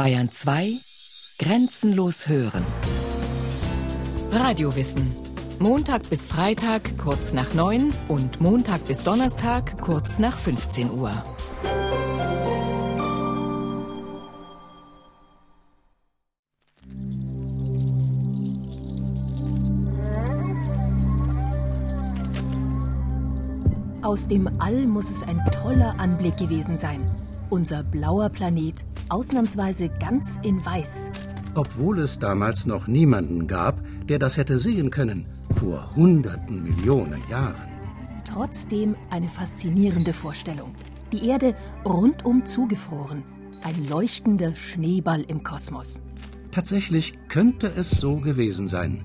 Bayern 0.00 0.30
2 0.30 0.78
Grenzenlos 1.40 2.26
hören. 2.26 2.64
Radiowissen. 4.32 5.14
Montag 5.58 6.08
bis 6.08 6.24
Freitag 6.24 6.96
kurz 6.96 7.34
nach 7.34 7.52
9 7.52 7.92
und 8.08 8.40
Montag 8.40 8.82
bis 8.86 9.02
Donnerstag 9.02 9.76
kurz 9.82 10.18
nach 10.18 10.38
15 10.38 10.90
Uhr. 10.92 11.10
Aus 24.00 24.26
dem 24.26 24.48
All 24.62 24.86
muss 24.86 25.10
es 25.10 25.22
ein 25.22 25.42
toller 25.52 25.94
Anblick 25.98 26.38
gewesen 26.38 26.78
sein. 26.78 27.02
Unser 27.50 27.82
blauer 27.82 28.28
Planet, 28.28 28.84
ausnahmsweise 29.08 29.88
ganz 29.98 30.38
in 30.44 30.64
Weiß. 30.64 31.10
Obwohl 31.56 31.98
es 31.98 32.16
damals 32.16 32.64
noch 32.64 32.86
niemanden 32.86 33.48
gab, 33.48 33.82
der 34.06 34.20
das 34.20 34.36
hätte 34.36 34.60
sehen 34.60 34.90
können, 34.90 35.26
vor 35.56 35.90
hunderten 35.96 36.62
Millionen 36.62 37.20
Jahren. 37.28 37.68
Trotzdem 38.24 38.94
eine 39.10 39.28
faszinierende 39.28 40.12
Vorstellung. 40.12 40.74
Die 41.10 41.26
Erde 41.26 41.56
rundum 41.84 42.46
zugefroren, 42.46 43.24
ein 43.62 43.88
leuchtender 43.88 44.54
Schneeball 44.54 45.22
im 45.22 45.42
Kosmos. 45.42 46.00
Tatsächlich 46.52 47.18
könnte 47.28 47.66
es 47.66 47.90
so 47.90 48.16
gewesen 48.18 48.68
sein. 48.68 49.04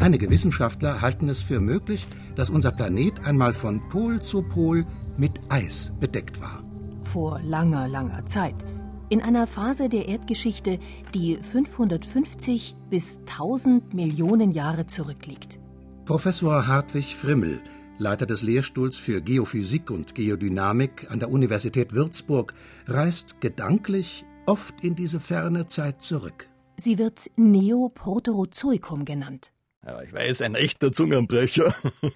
Einige 0.00 0.30
Wissenschaftler 0.30 1.00
halten 1.00 1.28
es 1.28 1.42
für 1.42 1.60
möglich, 1.60 2.08
dass 2.34 2.50
unser 2.50 2.72
Planet 2.72 3.24
einmal 3.24 3.52
von 3.52 3.88
Pol 3.88 4.20
zu 4.20 4.42
Pol 4.42 4.84
mit 5.16 5.32
Eis 5.48 5.92
bedeckt 6.00 6.40
war. 6.40 6.67
Vor 7.12 7.40
langer, 7.42 7.88
langer 7.88 8.26
Zeit. 8.26 8.54
In 9.08 9.22
einer 9.22 9.46
Phase 9.46 9.88
der 9.88 10.08
Erdgeschichte, 10.08 10.78
die 11.14 11.38
550 11.38 12.74
bis 12.90 13.20
1000 13.20 13.94
Millionen 13.94 14.52
Jahre 14.52 14.86
zurückliegt. 14.86 15.58
Professor 16.04 16.66
Hartwig 16.66 17.16
Frimmel, 17.16 17.62
Leiter 17.96 18.26
des 18.26 18.42
Lehrstuhls 18.42 18.98
für 18.98 19.22
Geophysik 19.22 19.90
und 19.90 20.14
Geodynamik 20.14 21.10
an 21.10 21.18
der 21.18 21.30
Universität 21.30 21.94
Würzburg, 21.94 22.52
reist 22.86 23.40
gedanklich 23.40 24.26
oft 24.44 24.84
in 24.84 24.94
diese 24.94 25.18
ferne 25.18 25.66
Zeit 25.66 26.02
zurück. 26.02 26.46
Sie 26.76 26.98
wird 26.98 27.30
Neoproterozoikum 27.36 29.06
genannt. 29.06 29.52
Ja, 29.82 30.02
ich 30.02 30.12
weiß, 30.12 30.42
ein 30.42 30.54
echter 30.54 30.92
Zungenbrecher. 30.92 31.74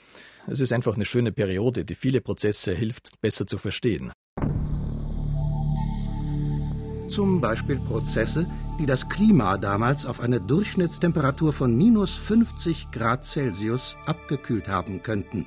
Es 0.48 0.58
ist 0.58 0.72
einfach 0.72 0.96
eine 0.96 1.04
schöne 1.04 1.30
Periode, 1.30 1.84
die 1.84 1.94
viele 1.94 2.20
Prozesse 2.20 2.74
hilft, 2.74 3.20
besser 3.20 3.46
zu 3.46 3.58
verstehen. 3.58 4.10
Zum 7.12 7.42
Beispiel 7.42 7.78
Prozesse, 7.78 8.46
die 8.78 8.86
das 8.86 9.06
Klima 9.06 9.58
damals 9.58 10.06
auf 10.06 10.20
eine 10.20 10.40
Durchschnittstemperatur 10.40 11.52
von 11.52 11.76
minus 11.76 12.14
50 12.14 12.90
Grad 12.90 13.26
Celsius 13.26 13.98
abgekühlt 14.06 14.66
haben 14.66 15.02
könnten. 15.02 15.44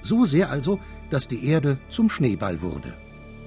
So 0.00 0.24
sehr 0.24 0.48
also, 0.48 0.80
dass 1.10 1.28
die 1.28 1.44
Erde 1.44 1.76
zum 1.90 2.08
Schneeball 2.08 2.62
wurde. 2.62 2.94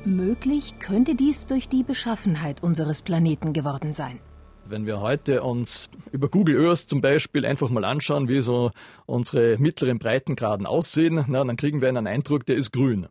Möglich 0.06 0.78
könnte 0.78 1.16
dies 1.16 1.48
durch 1.48 1.68
die 1.68 1.82
Beschaffenheit 1.82 2.62
unseres 2.62 3.02
Planeten 3.02 3.54
geworden 3.54 3.92
sein. 3.92 4.20
Wenn 4.66 4.86
wir 4.86 5.00
heute 5.00 5.42
uns 5.42 5.90
über 6.12 6.30
Google 6.30 6.64
Earth 6.68 6.88
zum 6.88 7.02
Beispiel 7.02 7.48
einfach 7.48 7.72
mal 7.72 7.86
anschauen, 7.86 8.30
wie 8.30 8.42
so 8.42 8.70
unsere 9.08 9.58
mittleren 9.58 9.98
Breitengraden 9.98 10.68
aussehen, 10.68 11.26
na, 11.28 11.44
dann 11.44 11.58
kriegen 11.58 11.82
wir 11.82 11.90
einen 11.90 12.06
Eindruck, 12.06 12.46
der 12.46 12.58
ist 12.58 12.72
grün. 12.72 13.08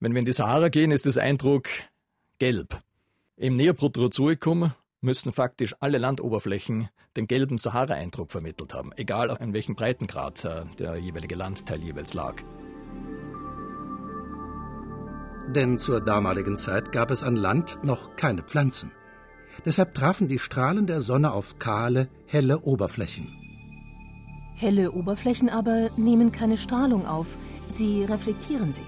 Wenn 0.00 0.12
wir 0.12 0.18
in 0.18 0.26
die 0.26 0.34
Sahara 0.34 0.68
gehen, 0.68 0.90
ist 0.90 1.06
das 1.06 1.16
Eindruck 1.16 1.66
gelb. 2.38 2.78
Im 3.40 3.54
Neoproterozoikum 3.54 4.72
müssen 5.00 5.32
faktisch 5.32 5.74
alle 5.80 5.96
Landoberflächen 5.96 6.90
den 7.16 7.26
gelben 7.26 7.56
Sahara-Eindruck 7.56 8.30
vermittelt 8.32 8.74
haben, 8.74 8.92
egal 8.98 9.34
in 9.40 9.54
welchem 9.54 9.74
Breitengrad 9.74 10.44
äh, 10.44 10.66
der 10.78 10.98
jeweilige 10.98 11.36
Landteil 11.36 11.82
jeweils 11.82 12.12
lag. 12.12 12.34
Denn 15.54 15.78
zur 15.78 16.02
damaligen 16.02 16.58
Zeit 16.58 16.92
gab 16.92 17.10
es 17.10 17.22
an 17.22 17.34
Land 17.34 17.78
noch 17.82 18.14
keine 18.14 18.42
Pflanzen. 18.42 18.92
Deshalb 19.64 19.94
trafen 19.94 20.28
die 20.28 20.38
Strahlen 20.38 20.86
der 20.86 21.00
Sonne 21.00 21.32
auf 21.32 21.58
kahle, 21.58 22.10
helle 22.26 22.60
Oberflächen. 22.60 23.26
Helle 24.54 24.92
Oberflächen 24.92 25.48
aber 25.48 25.88
nehmen 25.96 26.30
keine 26.30 26.58
Strahlung 26.58 27.06
auf, 27.06 27.38
sie 27.70 28.04
reflektieren 28.04 28.74
sie. 28.74 28.84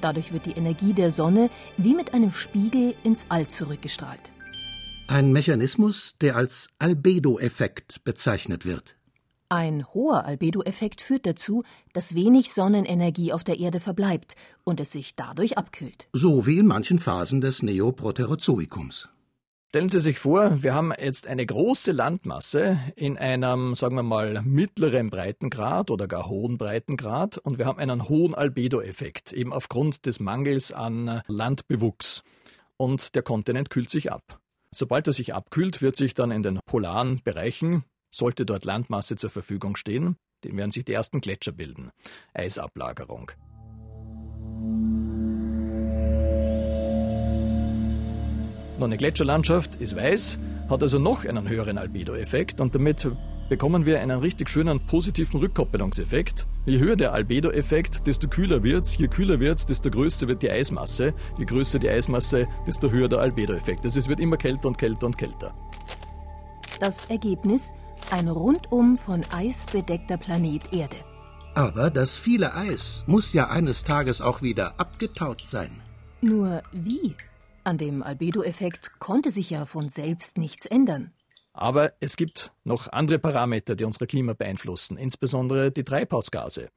Dadurch 0.00 0.32
wird 0.32 0.46
die 0.46 0.52
Energie 0.52 0.92
der 0.92 1.10
Sonne 1.10 1.50
wie 1.76 1.94
mit 1.94 2.14
einem 2.14 2.32
Spiegel 2.32 2.94
ins 3.02 3.26
All 3.28 3.48
zurückgestrahlt. 3.48 4.32
Ein 5.08 5.32
Mechanismus, 5.32 6.16
der 6.20 6.36
als 6.36 6.68
Albedo-Effekt 6.78 8.02
bezeichnet 8.04 8.66
wird. 8.66 8.96
Ein 9.48 9.86
hoher 9.94 10.24
Albedo-Effekt 10.24 11.00
führt 11.00 11.24
dazu, 11.24 11.62
dass 11.92 12.16
wenig 12.16 12.52
Sonnenenergie 12.52 13.32
auf 13.32 13.44
der 13.44 13.60
Erde 13.60 13.78
verbleibt 13.78 14.34
und 14.64 14.80
es 14.80 14.90
sich 14.90 15.14
dadurch 15.14 15.56
abkühlt. 15.56 16.08
So 16.12 16.46
wie 16.46 16.58
in 16.58 16.66
manchen 16.66 16.98
Phasen 16.98 17.40
des 17.40 17.62
Neoproterozoikums. 17.62 19.08
Stellen 19.70 19.88
Sie 19.88 19.98
sich 20.00 20.20
vor, 20.20 20.62
wir 20.62 20.74
haben 20.74 20.92
jetzt 20.96 21.26
eine 21.26 21.44
große 21.44 21.90
Landmasse 21.90 22.78
in 22.94 23.18
einem, 23.18 23.74
sagen 23.74 23.96
wir 23.96 24.04
mal, 24.04 24.40
mittleren 24.42 25.10
Breitengrad 25.10 25.90
oder 25.90 26.06
gar 26.06 26.28
hohen 26.28 26.56
Breitengrad 26.56 27.38
und 27.38 27.58
wir 27.58 27.66
haben 27.66 27.80
einen 27.80 28.08
hohen 28.08 28.34
Albedo-Effekt, 28.34 29.32
eben 29.32 29.52
aufgrund 29.52 30.06
des 30.06 30.20
Mangels 30.20 30.72
an 30.72 31.20
Landbewuchs. 31.26 32.22
Und 32.76 33.16
der 33.16 33.22
Kontinent 33.22 33.68
kühlt 33.68 33.90
sich 33.90 34.12
ab. 34.12 34.40
Sobald 34.70 35.08
er 35.08 35.12
sich 35.12 35.34
abkühlt, 35.34 35.82
wird 35.82 35.96
sich 35.96 36.14
dann 36.14 36.30
in 36.30 36.42
den 36.42 36.60
polaren 36.64 37.20
Bereichen, 37.24 37.84
sollte 38.10 38.46
dort 38.46 38.64
Landmasse 38.64 39.16
zur 39.16 39.30
Verfügung 39.30 39.76
stehen, 39.76 40.16
den 40.44 40.56
werden 40.56 40.70
sich 40.70 40.84
die 40.84 40.92
ersten 40.92 41.20
Gletscher 41.20 41.52
bilden. 41.52 41.90
Eisablagerung. 42.34 43.32
Noch 48.78 48.84
eine 48.84 48.98
Gletscherlandschaft 48.98 49.76
ist 49.76 49.96
weiß, 49.96 50.38
hat 50.68 50.82
also 50.82 50.98
noch 50.98 51.24
einen 51.24 51.48
höheren 51.48 51.78
Albedo-Effekt 51.78 52.60
und 52.60 52.74
damit 52.74 53.08
bekommen 53.48 53.86
wir 53.86 54.00
einen 54.00 54.18
richtig 54.18 54.50
schönen 54.50 54.80
positiven 54.86 55.40
Rückkoppelungseffekt. 55.40 56.46
Je 56.66 56.78
höher 56.78 56.96
der 56.96 57.14
Albedo-Effekt, 57.14 58.06
desto 58.06 58.28
kühler 58.28 58.62
wird's. 58.62 58.98
Je 58.98 59.08
kühler 59.08 59.40
wird's, 59.40 59.64
desto 59.64 59.90
größer 59.90 60.28
wird 60.28 60.42
die 60.42 60.50
Eismasse. 60.50 61.14
Je 61.38 61.44
größer 61.46 61.78
die 61.78 61.88
Eismasse, 61.88 62.48
desto 62.66 62.90
höher 62.90 63.08
der 63.08 63.20
Albedo-Effekt. 63.20 63.84
Also 63.84 63.98
es 63.98 64.08
wird 64.08 64.20
immer 64.20 64.36
kälter 64.36 64.68
und 64.68 64.76
kälter 64.76 65.06
und 65.06 65.16
kälter. 65.16 65.54
Das 66.78 67.06
Ergebnis? 67.06 67.72
Ein 68.10 68.28
rundum 68.28 68.98
von 68.98 69.22
Eis 69.32 69.64
bedeckter 69.72 70.18
Planet 70.18 70.70
Erde. 70.72 70.96
Aber 71.54 71.88
das 71.88 72.18
viele 72.18 72.54
Eis 72.54 73.04
muss 73.06 73.32
ja 73.32 73.48
eines 73.48 73.84
Tages 73.84 74.20
auch 74.20 74.42
wieder 74.42 74.74
abgetaut 74.78 75.44
sein. 75.46 75.70
Nur 76.20 76.62
wie? 76.72 77.14
An 77.66 77.78
dem 77.78 78.04
Albedo-Effekt 78.04 79.00
konnte 79.00 79.32
sich 79.32 79.50
ja 79.50 79.66
von 79.66 79.88
selbst 79.88 80.38
nichts 80.38 80.66
ändern. 80.66 81.10
Aber 81.52 81.94
es 81.98 82.16
gibt 82.16 82.52
noch 82.62 82.86
andere 82.86 83.18
Parameter, 83.18 83.74
die 83.74 83.82
unser 83.82 84.06
Klima 84.06 84.34
beeinflussen, 84.34 84.96
insbesondere 84.96 85.72
die 85.72 85.82
Treibhausgase. 85.82 86.68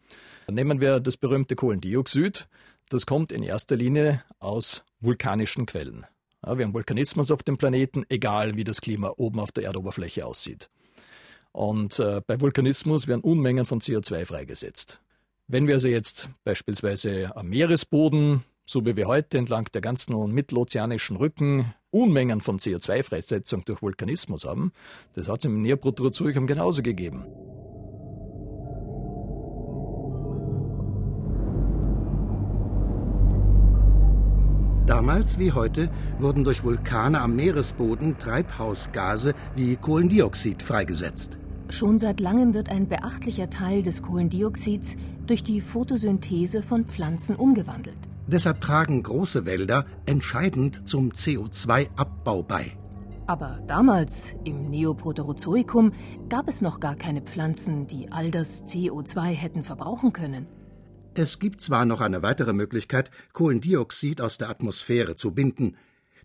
Nehmen 0.49 0.81
wir 0.81 0.99
das 0.99 1.15
berühmte 1.15 1.55
Kohlendioxid. 1.55 2.47
Das 2.89 3.05
kommt 3.05 3.31
in 3.31 3.43
erster 3.43 3.75
Linie 3.75 4.23
aus 4.39 4.83
vulkanischen 4.99 5.67
Quellen. 5.67 6.07
Ja, 6.43 6.57
wir 6.57 6.65
haben 6.65 6.73
Vulkanismus 6.73 7.29
auf 7.29 7.43
dem 7.43 7.59
Planeten, 7.59 8.03
egal 8.09 8.55
wie 8.55 8.63
das 8.63 8.81
Klima 8.81 9.13
oben 9.15 9.39
auf 9.39 9.51
der 9.51 9.65
Erdoberfläche 9.65 10.25
aussieht. 10.25 10.71
Und 11.51 11.99
äh, 11.99 12.21
bei 12.25 12.41
Vulkanismus 12.41 13.07
werden 13.07 13.21
Unmengen 13.21 13.65
von 13.65 13.79
CO2 13.79 14.25
freigesetzt. 14.25 14.99
Wenn 15.47 15.67
wir 15.67 15.75
also 15.75 15.87
jetzt 15.87 16.31
beispielsweise 16.43 17.35
am 17.35 17.49
Meeresboden 17.49 18.43
so 18.69 18.85
wie 18.85 18.95
wir 18.95 19.07
heute 19.07 19.39
entlang 19.39 19.67
der 19.73 19.81
ganzen 19.81 20.15
mittelozeanischen 20.31 21.17
Rücken 21.17 21.73
Unmengen 21.89 22.39
von 22.39 22.59
CO2-Freisetzung 22.59 23.65
durch 23.65 23.81
Vulkanismus 23.81 24.45
haben, 24.45 24.73
das 25.13 25.27
hat 25.27 25.39
es 25.39 25.45
im 25.45 25.63
Neoproterozoikum 25.63 26.45
genauso 26.45 26.83
gegeben. 26.83 27.25
Damals 34.85 35.39
wie 35.39 35.51
heute 35.51 35.89
wurden 36.19 36.43
durch 36.43 36.63
Vulkane 36.63 37.21
am 37.21 37.35
Meeresboden 37.35 38.19
Treibhausgase 38.19 39.33
wie 39.55 39.77
Kohlendioxid 39.77 40.61
freigesetzt. 40.61 41.39
Schon 41.69 41.97
seit 41.97 42.19
langem 42.19 42.53
wird 42.53 42.69
ein 42.69 42.87
beachtlicher 42.87 43.49
Teil 43.49 43.81
des 43.81 44.03
Kohlendioxids 44.03 44.95
durch 45.25 45.43
die 45.43 45.61
Photosynthese 45.61 46.61
von 46.61 46.85
Pflanzen 46.85 47.35
umgewandelt. 47.35 47.97
Deshalb 48.31 48.61
tragen 48.61 49.01
große 49.01 49.47
Wälder 49.47 49.85
entscheidend 50.05 50.87
zum 50.87 51.11
CO2-Abbau 51.11 52.43
bei. 52.43 52.77
Aber 53.25 53.59
damals, 53.67 54.35
im 54.43 54.69
Neoproterozoikum, 54.69 55.93
gab 56.29 56.47
es 56.47 56.61
noch 56.61 56.79
gar 56.79 56.95
keine 56.95 57.21
Pflanzen, 57.21 57.87
die 57.87 58.11
all 58.11 58.29
das 58.29 58.65
CO2 58.65 59.29
hätten 59.31 59.63
verbrauchen 59.63 60.13
können. 60.13 60.45
Es 61.15 61.39
gibt 61.39 61.61
zwar 61.61 61.85
noch 61.85 62.01
eine 62.01 62.21
weitere 62.21 62.53
Möglichkeit, 62.53 63.09
Kohlendioxid 63.33 64.21
aus 64.21 64.37
der 64.37 64.49
Atmosphäre 64.49 65.15
zu 65.15 65.31
binden. 65.33 65.75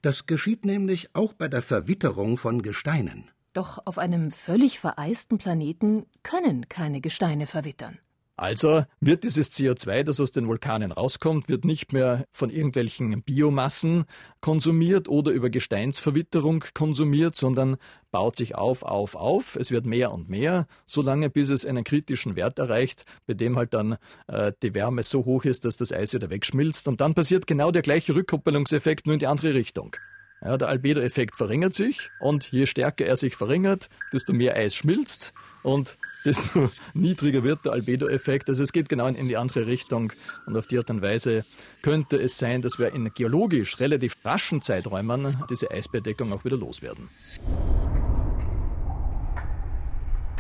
Das 0.03 0.27
geschieht 0.27 0.67
nämlich 0.67 1.15
auch 1.15 1.33
bei 1.33 1.49
der 1.49 1.62
Verwitterung 1.62 2.37
von 2.37 2.61
Gesteinen. 2.61 3.31
Doch 3.55 3.79
auf 3.87 3.97
einem 3.97 4.31
völlig 4.31 4.79
vereisten 4.79 5.39
Planeten 5.39 6.05
können 6.23 6.69
keine 6.69 7.00
Gesteine 7.00 7.47
verwittern. 7.47 7.99
Also 8.37 8.85
wird 9.01 9.23
dieses 9.23 9.53
CO2, 9.53 10.03
das 10.03 10.19
aus 10.19 10.33
den 10.33 10.49
Vulkanen 10.49 10.91
rauskommt, 10.91 11.49
wird 11.49 11.65
nicht 11.65 11.93
mehr 11.93 12.27
von 12.33 12.51
irgendwelchen 12.51 13.23
Biomassen 13.23 14.07
konsumiert 14.41 15.09
oder 15.09 15.31
über 15.31 15.51
Gesteinsverwitterung 15.51 16.65
konsumiert, 16.75 17.37
sondern 17.37 17.77
baut 18.11 18.35
sich 18.35 18.57
auf, 18.57 18.83
auf, 18.83 19.15
auf. 19.15 19.55
Es 19.55 19.71
wird 19.71 19.87
mehr 19.87 20.13
und 20.13 20.29
mehr, 20.29 20.67
solange 20.85 21.31
bis 21.31 21.49
es 21.49 21.65
einen 21.65 21.85
kritischen 21.85 22.35
Wert 22.35 22.59
erreicht, 22.59 23.05
bei 23.29 23.35
dem 23.35 23.57
halt 23.57 23.73
dann 23.73 23.99
äh, 24.27 24.53
die 24.65 24.75
Wärme 24.75 25.05
so 25.05 25.25
hoch 25.25 25.45
ist, 25.45 25.65
dass 25.65 25.77
das 25.77 25.93
Eis 25.93 26.13
wieder 26.13 26.31
wegschmilzt. 26.31 26.89
Und 26.89 27.01
dann 27.01 27.15
passiert 27.15 27.47
genau 27.47 27.71
der 27.71 27.83
gleiche 27.83 28.17
Rückkoppelungseffekt, 28.17 29.07
nur 29.07 29.15
in 29.15 29.21
die 29.21 29.29
andere 29.29 29.55
Richtung. 29.55 29.95
Ja, 30.43 30.59
der 30.59 30.69
Albedo-Effekt 30.69 31.37
verringert 31.37 31.73
sich 31.73 32.11
und 32.21 32.51
je 32.51 32.67
stärker 32.67 33.07
er 33.07 33.17
sich 33.17 33.37
verringert, 33.37 33.89
desto 34.13 34.33
mehr 34.33 34.57
Eis 34.57 34.75
schmilzt 34.75 35.33
und 35.64 35.99
desto 36.25 36.70
niedriger 36.94 37.43
wird 37.43 37.64
der 37.64 37.72
Albedo-Effekt. 37.72 38.49
Also 38.49 38.62
es 38.62 38.72
geht 38.72 38.88
genau 38.88 39.08
in 39.08 39.26
die 39.26 39.37
andere 39.37 39.66
Richtung 39.66 40.12
und 40.46 40.56
auf 40.56 40.69
die 40.69 40.78
Art 40.78 40.90
und 40.90 41.02
Weise 41.02 41.44
könnte 41.82 42.16
es 42.16 42.38
sein, 42.38 42.62
dass 42.62 42.78
wir 42.78 42.94
in 42.94 43.12
geologisch 43.12 43.81
relativ 43.81 44.14
raschen 44.25 44.62
Zeiträumen 44.62 45.37
diese 45.50 45.70
Eisbedeckung 45.70 46.32
auch 46.32 46.44
wieder 46.44 46.56
loswerden. 46.56 47.08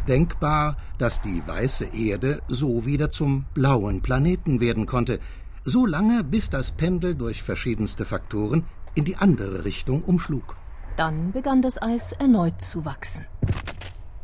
Denkbar, 0.06 0.76
dass 0.98 1.22
die 1.22 1.42
weiße 1.46 1.86
Erde 1.86 2.42
so 2.46 2.84
wieder 2.84 3.08
zum 3.08 3.46
blauen 3.54 4.02
Planeten 4.02 4.60
werden 4.60 4.84
konnte, 4.84 5.18
so 5.64 5.86
lange 5.86 6.22
bis 6.22 6.50
das 6.50 6.72
Pendel 6.72 7.14
durch 7.14 7.42
verschiedenste 7.42 8.04
Faktoren 8.04 8.64
in 8.94 9.06
die 9.06 9.16
andere 9.16 9.64
Richtung 9.64 10.02
umschlug. 10.02 10.56
Dann 10.98 11.32
begann 11.32 11.62
das 11.62 11.80
Eis 11.80 12.12
erneut 12.12 12.60
zu 12.60 12.84
wachsen. 12.84 13.26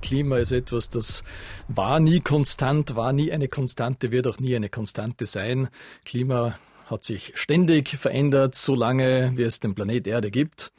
Klima 0.00 0.38
ist 0.38 0.52
etwas, 0.52 0.88
das 0.88 1.24
war 1.68 2.00
nie 2.00 2.20
konstant, 2.20 2.96
war 2.96 3.12
nie 3.12 3.32
eine 3.32 3.48
Konstante, 3.48 4.10
wird 4.12 4.26
auch 4.26 4.38
nie 4.38 4.56
eine 4.56 4.68
Konstante 4.68 5.26
sein. 5.26 5.68
Klima 6.04 6.58
hat 6.86 7.04
sich 7.04 7.32
ständig 7.36 7.90
verändert, 7.90 8.54
solange 8.54 9.32
wie 9.36 9.42
es 9.42 9.60
den 9.60 9.74
Planet 9.74 10.06
Erde 10.06 10.30
gibt. 10.30 10.72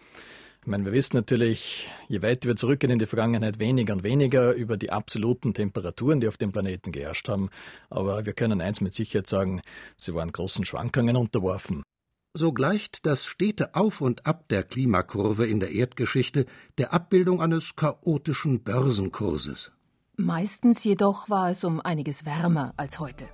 Ich 0.61 0.67
meine, 0.67 0.85
wir 0.85 0.91
wissen 0.91 1.15
natürlich, 1.15 1.89
je 2.07 2.21
weiter 2.21 2.47
wir 2.47 2.55
zurückgehen 2.55 2.91
in 2.91 2.99
die 2.99 3.07
Vergangenheit, 3.07 3.57
weniger 3.57 3.93
und 3.93 4.03
weniger 4.03 4.53
über 4.53 4.77
die 4.77 4.91
absoluten 4.91 5.55
Temperaturen, 5.55 6.19
die 6.19 6.27
auf 6.27 6.37
dem 6.37 6.51
Planeten 6.51 6.91
geherrscht 6.91 7.29
haben. 7.29 7.49
Aber 7.89 8.27
wir 8.27 8.33
können 8.33 8.61
eins 8.61 8.79
mit 8.79 8.93
Sicherheit 8.93 9.25
sagen, 9.25 9.61
sie 9.97 10.13
waren 10.13 10.31
großen 10.31 10.63
Schwankungen 10.63 11.15
unterworfen. 11.15 11.81
So 12.33 12.53
gleicht 12.53 13.05
das 13.05 13.25
stete 13.25 13.75
Auf 13.75 13.99
und 13.99 14.25
Ab 14.25 14.47
der 14.47 14.63
Klimakurve 14.63 15.45
in 15.45 15.59
der 15.59 15.71
Erdgeschichte 15.71 16.45
der 16.77 16.93
Abbildung 16.93 17.41
eines 17.41 17.75
chaotischen 17.75 18.63
Börsenkurses. 18.63 19.73
Meistens 20.15 20.81
jedoch 20.85 21.29
war 21.29 21.49
es 21.49 21.65
um 21.65 21.81
einiges 21.81 22.25
wärmer 22.25 22.73
als 22.77 23.01
heute. 23.01 23.25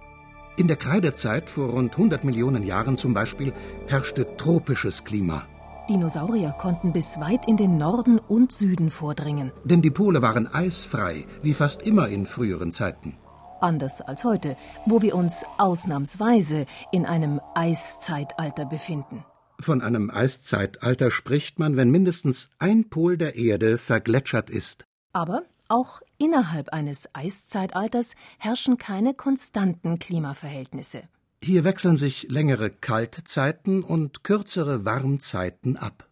In 0.58 0.68
der 0.68 0.78
Kreidezeit 0.78 1.48
vor 1.48 1.70
rund 1.70 1.92
100 1.92 2.24
Millionen 2.24 2.66
Jahren 2.66 2.98
zum 2.98 3.14
Beispiel 3.14 3.54
herrschte 3.86 4.36
tropisches 4.36 5.04
Klima. 5.04 5.46
Dinosaurier 5.88 6.56
konnten 6.58 6.92
bis 6.92 7.20
weit 7.20 7.48
in 7.48 7.56
den 7.56 7.78
Norden 7.78 8.18
und 8.18 8.52
Süden 8.52 8.90
vordringen. 8.90 9.52
Denn 9.64 9.84
die 9.84 9.92
Pole 9.92 10.24
waren 10.24 10.48
eisfrei, 10.48 11.28
wie 11.44 11.54
fast 11.54 11.84
immer 11.84 12.10
in 12.10 12.26
früheren 12.26 12.72
Zeiten. 12.72 13.16
Anders 13.62 14.02
als 14.02 14.24
heute, 14.24 14.56
wo 14.86 15.02
wir 15.02 15.16
uns 15.16 15.44
ausnahmsweise 15.58 16.66
in 16.92 17.06
einem 17.06 17.42
Eiszeitalter 17.56 18.66
befinden. 18.66 19.26
Von 19.60 19.82
einem 19.82 20.12
Eiszeitalter 20.12 21.10
spricht 21.10 21.58
man, 21.60 21.78
wenn 21.78 21.90
mindestens 21.90 22.50
ein 22.60 22.90
Pol 22.90 23.18
der 23.18 23.36
Erde 23.36 23.78
vergletschert 23.78 24.50
ist. 24.50 24.86
Aber 25.14 25.42
auch 25.68 26.02
innerhalb 26.18 26.70
eines 26.70 27.10
Eiszeitalters 27.14 28.14
herrschen 28.38 28.78
keine 28.78 29.14
konstanten 29.14 30.00
Klimaverhältnisse. 30.00 31.04
Hier 31.44 31.64
wechseln 31.64 31.98
sich 31.98 32.28
längere 32.30 32.70
Kaltzeiten 32.70 33.84
und 33.84 34.24
kürzere 34.24 34.86
Warmzeiten 34.86 35.76
ab. 35.78 36.08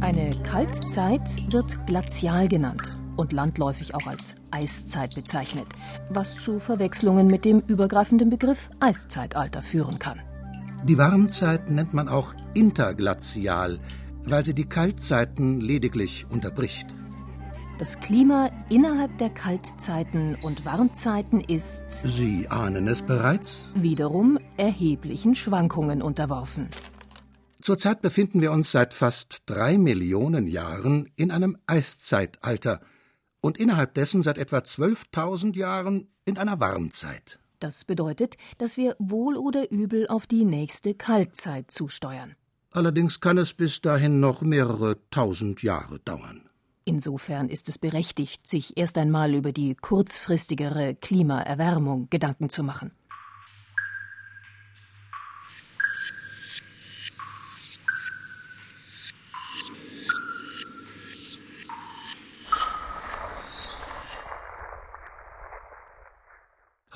Eine 0.00 0.30
Kaltzeit 0.42 1.52
wird 1.52 1.86
glazial 1.86 2.48
genannt 2.48 2.96
und 3.16 3.32
landläufig 3.32 3.94
auch 3.94 4.06
als 4.06 4.36
Eiszeit 4.50 5.14
bezeichnet, 5.14 5.66
was 6.10 6.36
zu 6.36 6.58
Verwechslungen 6.58 7.26
mit 7.26 7.44
dem 7.44 7.60
übergreifenden 7.66 8.30
Begriff 8.30 8.70
Eiszeitalter 8.80 9.62
führen 9.62 9.98
kann. 9.98 10.20
Die 10.84 10.98
Warmzeit 10.98 11.70
nennt 11.70 11.94
man 11.94 12.08
auch 12.08 12.34
interglazial, 12.54 13.80
weil 14.24 14.44
sie 14.44 14.54
die 14.54 14.68
Kaltzeiten 14.68 15.60
lediglich 15.60 16.26
unterbricht. 16.30 16.86
Das 17.78 18.00
Klima 18.00 18.50
innerhalb 18.70 19.18
der 19.18 19.30
Kaltzeiten 19.30 20.36
und 20.36 20.64
Warmzeiten 20.64 21.40
ist, 21.40 21.82
Sie 21.90 22.48
ahnen 22.48 22.88
es 22.88 23.02
bereits, 23.02 23.70
wiederum 23.74 24.38
erheblichen 24.56 25.34
Schwankungen 25.34 26.00
unterworfen. 26.00 26.68
Zurzeit 27.60 28.00
befinden 28.00 28.40
wir 28.40 28.52
uns 28.52 28.70
seit 28.70 28.94
fast 28.94 29.42
drei 29.46 29.76
Millionen 29.76 30.46
Jahren 30.46 31.10
in 31.16 31.30
einem 31.30 31.58
Eiszeitalter– 31.66 32.80
und 33.46 33.58
innerhalb 33.58 33.94
dessen 33.94 34.24
seit 34.24 34.38
etwa 34.38 34.58
12.000 34.58 35.56
Jahren 35.56 36.08
in 36.24 36.36
einer 36.36 36.58
Warmzeit. 36.58 37.38
Das 37.60 37.84
bedeutet, 37.84 38.36
dass 38.58 38.76
wir 38.76 38.96
wohl 38.98 39.36
oder 39.36 39.70
übel 39.70 40.08
auf 40.08 40.26
die 40.26 40.44
nächste 40.44 40.94
Kaltzeit 40.94 41.70
zusteuern. 41.70 42.34
Allerdings 42.72 43.20
kann 43.20 43.38
es 43.38 43.54
bis 43.54 43.80
dahin 43.80 44.18
noch 44.18 44.42
mehrere 44.42 44.98
tausend 45.10 45.62
Jahre 45.62 46.00
dauern. 46.00 46.50
Insofern 46.84 47.48
ist 47.48 47.68
es 47.68 47.78
berechtigt, 47.78 48.48
sich 48.48 48.76
erst 48.76 48.98
einmal 48.98 49.32
über 49.32 49.52
die 49.52 49.76
kurzfristigere 49.76 50.96
Klimaerwärmung 50.96 52.08
Gedanken 52.10 52.48
zu 52.48 52.64
machen. 52.64 52.90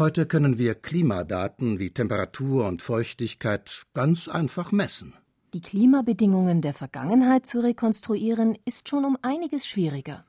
Heute 0.00 0.25
können 0.25 0.56
wir 0.56 0.76
Klimadaten 0.76 1.79
wie 1.79 1.91
Temperatur 1.91 2.67
und 2.67 2.81
Feuchtigkeit 2.81 3.85
ganz 3.93 4.29
einfach 4.29 4.73
messen. 4.73 5.12
Die 5.52 5.61
Klimabedingungen 5.61 6.62
der 6.62 6.73
Vergangenheit 6.73 7.44
zu 7.44 7.61
rekonstruieren, 7.61 8.56
ist 8.64 8.88
schon 8.88 9.05
um 9.05 9.19
einiges 9.20 9.66
schwieriger. 9.66 10.25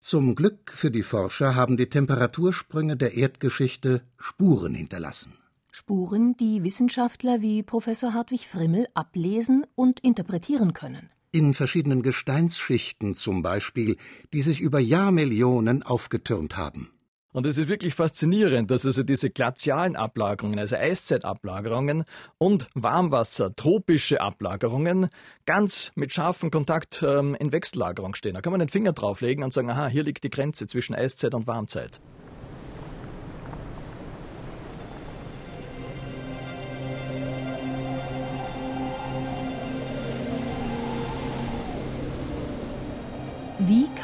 Zum 0.00 0.34
Glück 0.34 0.70
für 0.70 0.90
die 0.90 1.02
Forscher 1.02 1.54
haben 1.54 1.78
die 1.78 1.88
Temperatursprünge 1.88 2.98
der 2.98 3.14
Erdgeschichte 3.14 4.02
Spuren 4.18 4.74
hinterlassen. 4.74 5.32
Spuren, 5.72 6.36
die 6.36 6.62
Wissenschaftler 6.62 7.40
wie 7.40 7.62
Professor 7.62 8.12
Hartwig 8.12 8.46
Frimmel 8.46 8.86
ablesen 8.92 9.64
und 9.74 9.98
interpretieren 10.00 10.74
können. 10.74 11.08
In 11.32 11.54
verschiedenen 11.54 12.02
Gesteinsschichten 12.02 13.14
zum 13.14 13.40
Beispiel, 13.40 13.96
die 14.34 14.42
sich 14.42 14.60
über 14.60 14.78
Jahrmillionen 14.78 15.82
aufgetürmt 15.82 16.58
haben. 16.58 16.90
Und 17.36 17.44
es 17.44 17.58
ist 17.58 17.68
wirklich 17.68 17.94
faszinierend, 17.94 18.70
dass 18.70 18.86
also 18.86 19.02
diese 19.02 19.28
glazialen 19.28 19.94
Ablagerungen, 19.94 20.58
also 20.58 20.76
Eiszeitablagerungen 20.76 22.04
und 22.38 22.70
Warmwasser, 22.72 23.54
tropische 23.54 24.22
Ablagerungen 24.22 25.10
ganz 25.44 25.92
mit 25.96 26.14
scharfem 26.14 26.50
Kontakt 26.50 27.04
ähm, 27.06 27.36
in 27.38 27.52
Wechsellagerung 27.52 28.14
stehen. 28.14 28.32
Da 28.32 28.40
kann 28.40 28.52
man 28.52 28.60
den 28.60 28.70
Finger 28.70 28.94
drauflegen 28.94 29.44
und 29.44 29.52
sagen, 29.52 29.68
aha, 29.68 29.88
hier 29.88 30.02
liegt 30.02 30.24
die 30.24 30.30
Grenze 30.30 30.66
zwischen 30.66 30.94
Eiszeit 30.94 31.34
und 31.34 31.46
Warmzeit. 31.46 32.00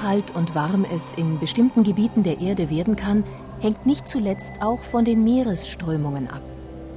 Kalt 0.03 0.35
und 0.35 0.55
warm 0.57 0.85
es 0.93 1.15
in 1.15 1.39
bestimmten 1.39 1.85
Gebieten 1.85 2.25
der 2.25 2.41
Erde 2.41 2.71
werden 2.71 2.97
kann, 2.97 3.23
hängt 3.61 3.87
nicht 3.87 4.09
zuletzt 4.09 4.55
auch 4.61 4.81
von 4.81 5.05
den 5.05 5.23
Meeresströmungen 5.23 6.29
ab. 6.29 6.43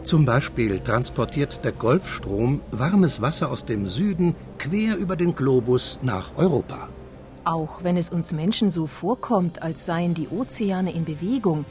Zum 0.04 0.26
Beispiel 0.26 0.80
transportiert 0.80 1.60
der 1.64 1.72
Golfstrom 1.72 2.62
warmes 2.72 3.22
Wasser 3.22 3.52
aus 3.52 3.64
dem 3.66 3.86
Süden 3.86 4.36
quer 4.58 4.98
über 4.98 5.16
den 5.16 5.36
Globus 5.36 6.00
nach 6.02 6.32
Europa. 6.36 6.90
Auch 7.44 7.84
wenn 7.84 7.96
es 7.96 8.10
uns 8.10 8.34
Menschen 8.34 8.72
so 8.72 8.88
vorkommt, 8.88 9.62
als 9.62 9.86
seien 9.86 10.16
die 10.16 10.28
Ozeane 10.30 10.92
in 10.92 11.06
Bewegung, 11.06 11.66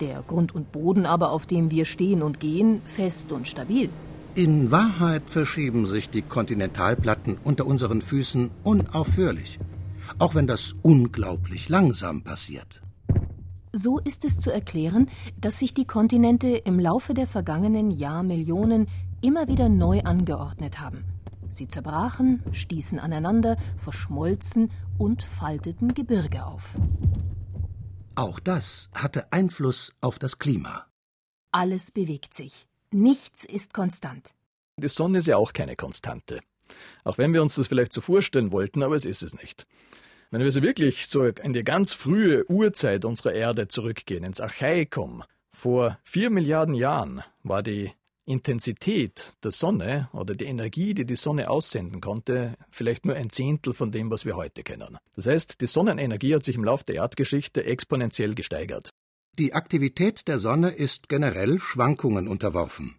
der 0.00 0.22
Grund 0.26 0.54
und 0.54 0.72
Boden 0.72 1.04
aber, 1.04 1.32
auf 1.32 1.44
dem 1.44 1.70
wir 1.70 1.84
stehen 1.84 2.22
und 2.22 2.40
gehen, 2.40 2.80
fest 2.86 3.30
und 3.30 3.46
stabil. 3.46 3.90
In 4.34 4.70
Wahrheit 4.70 5.24
verschieben 5.26 5.84
sich 5.84 6.08
die 6.08 6.22
Kontinentalplatten 6.22 7.36
unter 7.44 7.66
unseren 7.66 8.00
Füßen 8.00 8.50
unaufhörlich 8.64 9.58
auch 10.18 10.34
wenn 10.34 10.46
das 10.46 10.74
unglaublich 10.82 11.68
langsam 11.68 12.22
passiert. 12.22 12.82
So 13.72 13.98
ist 13.98 14.24
es 14.24 14.40
zu 14.40 14.50
erklären, 14.50 15.08
dass 15.40 15.58
sich 15.58 15.74
die 15.74 15.86
Kontinente 15.86 16.48
im 16.48 16.80
Laufe 16.80 17.14
der 17.14 17.26
vergangenen 17.26 17.90
Jahrmillionen 17.90 18.88
immer 19.20 19.46
wieder 19.48 19.68
neu 19.68 20.00
angeordnet 20.00 20.80
haben. 20.80 21.04
Sie 21.50 21.68
zerbrachen, 21.68 22.42
stießen 22.52 22.98
aneinander, 22.98 23.56
verschmolzen 23.76 24.70
und 24.98 25.22
falteten 25.22 25.94
Gebirge 25.94 26.44
auf. 26.44 26.76
Auch 28.14 28.40
das 28.40 28.90
hatte 28.94 29.32
Einfluss 29.32 29.92
auf 30.00 30.18
das 30.18 30.38
Klima. 30.38 30.86
Alles 31.52 31.90
bewegt 31.90 32.34
sich. 32.34 32.66
Nichts 32.90 33.44
ist 33.44 33.74
konstant. 33.74 34.34
Die 34.76 34.88
Sonne 34.88 35.18
ist 35.18 35.26
ja 35.26 35.36
auch 35.36 35.52
keine 35.52 35.76
Konstante. 35.76 36.40
Auch 37.04 37.18
wenn 37.18 37.34
wir 37.34 37.42
uns 37.42 37.54
das 37.54 37.66
vielleicht 37.66 37.92
so 37.92 38.00
vorstellen 38.00 38.52
wollten, 38.52 38.82
aber 38.82 38.94
es 38.94 39.04
ist 39.04 39.22
es 39.22 39.34
nicht. 39.34 39.66
Wenn 40.30 40.42
wir 40.42 40.50
so 40.50 40.62
wirklich 40.62 41.06
in 41.42 41.52
die 41.54 41.64
ganz 41.64 41.94
frühe 41.94 42.44
Urzeit 42.50 43.04
unserer 43.04 43.32
Erde 43.32 43.68
zurückgehen, 43.68 44.24
ins 44.24 44.40
Archaikum, 44.40 45.24
vor 45.52 45.98
vier 46.04 46.30
Milliarden 46.30 46.74
Jahren 46.74 47.22
war 47.42 47.62
die 47.62 47.92
Intensität 48.26 49.32
der 49.42 49.50
Sonne 49.50 50.10
oder 50.12 50.34
die 50.34 50.44
Energie, 50.44 50.92
die 50.92 51.06
die 51.06 51.16
Sonne 51.16 51.48
aussenden 51.48 52.02
konnte, 52.02 52.56
vielleicht 52.70 53.06
nur 53.06 53.16
ein 53.16 53.30
Zehntel 53.30 53.72
von 53.72 53.90
dem, 53.90 54.10
was 54.10 54.26
wir 54.26 54.36
heute 54.36 54.62
kennen. 54.62 54.98
Das 55.16 55.26
heißt, 55.26 55.62
die 55.62 55.66
Sonnenenergie 55.66 56.34
hat 56.34 56.44
sich 56.44 56.56
im 56.56 56.64
Laufe 56.64 56.84
der 56.84 56.96
Erdgeschichte 56.96 57.64
exponentiell 57.64 58.34
gesteigert. 58.34 58.90
Die 59.38 59.54
Aktivität 59.54 60.28
der 60.28 60.38
Sonne 60.38 60.70
ist 60.70 61.08
generell 61.08 61.58
Schwankungen 61.58 62.28
unterworfen. 62.28 62.96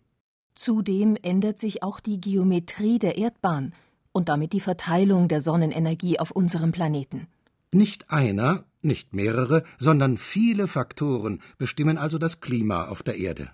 Zudem 0.60 1.16
ändert 1.22 1.58
sich 1.58 1.84
auch 1.84 2.01
die 2.01 2.20
Geometrie 2.20 3.00
der 3.00 3.18
Erdbahn 3.18 3.72
und 4.12 4.28
damit 4.28 4.51
die 4.51 4.60
Verteilung 4.60 5.30
der 5.30 5.39
Sonnenenergie 5.39 6.20
auf 6.20 6.32
unserem 6.32 6.74
Planeten. 6.74 7.28
Nicht 7.72 8.12
einer, 8.12 8.66
nicht 8.82 9.13
mehrere, 9.13 9.63
sondern 9.78 10.18
viele 10.18 10.68
Faktoren 10.68 11.42
bestimmen 11.58 11.98
also 11.98 12.18
das 12.18 12.42
Klima 12.42 12.89
auf 12.89 13.04
der 13.04 13.16
Erde. 13.16 13.51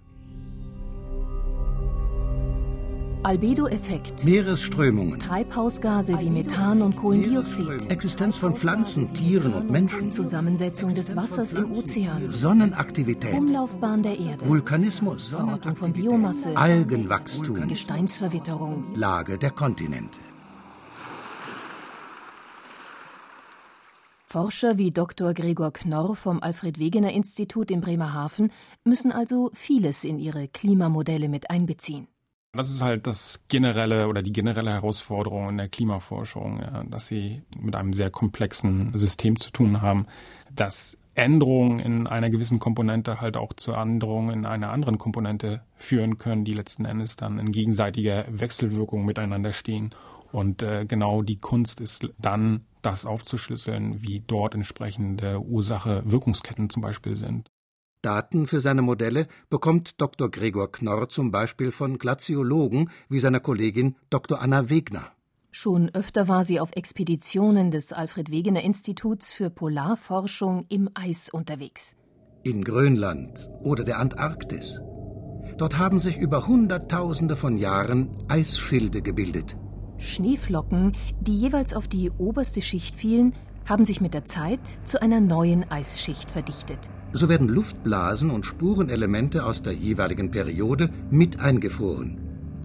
Albedo-Effekt, 3.25 4.23
Meeresströmungen, 4.23 5.19
Treibhausgase 5.19 6.19
wie 6.21 6.29
Methan 6.29 6.83
und 6.83 6.95
Kohlendioxid, 6.95 7.89
Existenz 7.89 8.37
von 8.37 8.55
Pflanzen, 8.55 9.15
Tieren 9.15 9.55
und 9.55 9.71
Menschen, 9.71 10.11
Zusammensetzung 10.11 10.93
des 10.93 11.15
Wassers 11.15 11.55
im 11.55 11.71
Ozean, 11.71 12.29
Sonnenaktivität, 12.29 13.33
Umlaufbahn 13.33 14.03
der 14.03 14.19
Erde, 14.19 14.47
Vulkanismus, 14.47 15.29
Verortung 15.29 15.75
von 15.75 15.91
Biomasse, 15.91 16.55
Algenwachstum, 16.55 17.67
Gesteinsverwitterung. 17.67 18.93
Lage 18.93 19.39
der 19.39 19.49
Kontinente. 19.49 20.19
Forscher 24.27 24.77
wie 24.77 24.91
Dr. 24.91 25.33
Gregor 25.33 25.73
Knorr 25.73 26.15
vom 26.15 26.43
Alfred-Wegener-Institut 26.43 27.71
in 27.71 27.81
Bremerhaven 27.81 28.51
müssen 28.83 29.11
also 29.11 29.49
vieles 29.55 30.03
in 30.03 30.19
ihre 30.19 30.47
Klimamodelle 30.47 31.27
mit 31.27 31.49
einbeziehen. 31.49 32.07
Das 32.55 32.69
ist 32.69 32.81
halt 32.81 33.05
das 33.05 33.41
generelle 33.47 34.07
oder 34.07 34.21
die 34.21 34.31
generelle 34.31 34.71
Herausforderung 34.71 35.49
in 35.49 35.57
der 35.57 35.67
Klimaforschung, 35.67 36.61
ja, 36.61 36.83
dass 36.83 37.07
sie 37.07 37.43
mit 37.59 37.75
einem 37.75 37.93
sehr 37.93 38.09
komplexen 38.09 38.95
System 38.95 39.39
zu 39.39 39.51
tun 39.51 39.81
haben, 39.81 40.07
dass 40.53 40.97
Änderungen 41.15 41.79
in 41.79 42.07
einer 42.07 42.29
gewissen 42.29 42.59
Komponente 42.59 43.21
halt 43.21 43.37
auch 43.37 43.53
zu 43.53 43.71
Änderungen 43.71 44.29
in 44.33 44.45
einer 44.45 44.73
anderen 44.73 44.97
Komponente 44.97 45.61
führen 45.75 46.17
können, 46.17 46.45
die 46.45 46.53
letzten 46.53 46.85
Endes 46.85 47.15
dann 47.15 47.39
in 47.39 47.51
gegenseitiger 47.51 48.25
Wechselwirkung 48.29 49.05
miteinander 49.05 49.53
stehen. 49.53 49.95
Und 50.31 50.61
äh, 50.61 50.85
genau 50.85 51.21
die 51.21 51.39
Kunst 51.39 51.79
ist 51.79 52.09
dann, 52.19 52.65
das 52.81 53.05
aufzuschlüsseln, 53.05 54.03
wie 54.03 54.21
dort 54.27 54.53
entsprechende 54.53 55.41
Ursache-Wirkungsketten 55.41 56.69
zum 56.69 56.83
Beispiel 56.83 57.15
sind. 57.15 57.49
Daten 58.05 58.45
für 58.45 58.61
seine 58.61 58.83
Modelle 58.83 59.27
bekommt 59.49 59.99
Dr. 59.99 60.29
Gregor 60.29 60.71
Knorr 60.71 61.09
zum 61.09 61.31
Beispiel 61.31 61.71
von 61.71 61.97
Glaziologen 61.97 62.91
wie 63.09 63.19
seiner 63.19 63.39
Kollegin 63.39 63.95
Dr. 64.11 64.39
Anna 64.41 64.69
Wegner. 64.69 65.11
Schon 65.49 65.89
öfter 65.95 66.27
war 66.27 66.45
sie 66.45 66.59
auf 66.59 66.69
Expeditionen 66.75 67.71
des 67.71 67.93
Alfred 67.93 68.29
Wegener 68.29 68.61
Instituts 68.61 69.33
für 69.33 69.49
Polarforschung 69.49 70.65
im 70.69 70.89
Eis 70.93 71.29
unterwegs. 71.29 71.95
In 72.43 72.63
Grönland 72.63 73.49
oder 73.61 73.83
der 73.83 73.97
Antarktis. 73.97 74.81
Dort 75.57 75.79
haben 75.79 75.99
sich 75.99 76.17
über 76.17 76.45
Hunderttausende 76.45 77.35
von 77.35 77.57
Jahren 77.57 78.23
Eisschilde 78.27 79.01
gebildet. 79.01 79.57
Schneeflocken, 79.97 80.91
die 81.21 81.35
jeweils 81.35 81.73
auf 81.73 81.87
die 81.87 82.11
oberste 82.11 82.61
Schicht 82.61 82.95
fielen, 82.95 83.33
haben 83.67 83.85
sich 83.85 83.99
mit 83.99 84.13
der 84.13 84.25
Zeit 84.25 84.59
zu 84.83 85.01
einer 85.01 85.21
neuen 85.21 85.71
Eisschicht 85.71 86.29
verdichtet. 86.29 86.89
So 87.17 87.29
werden 87.29 87.47
Luftblasen 87.47 88.29
und 88.29 88.45
Spurenelemente 88.45 89.45
aus 89.45 89.61
der 89.61 89.71
jeweiligen 89.71 90.31
Periode 90.31 90.89
mit 91.11 91.39
eingefroren. 91.39 92.19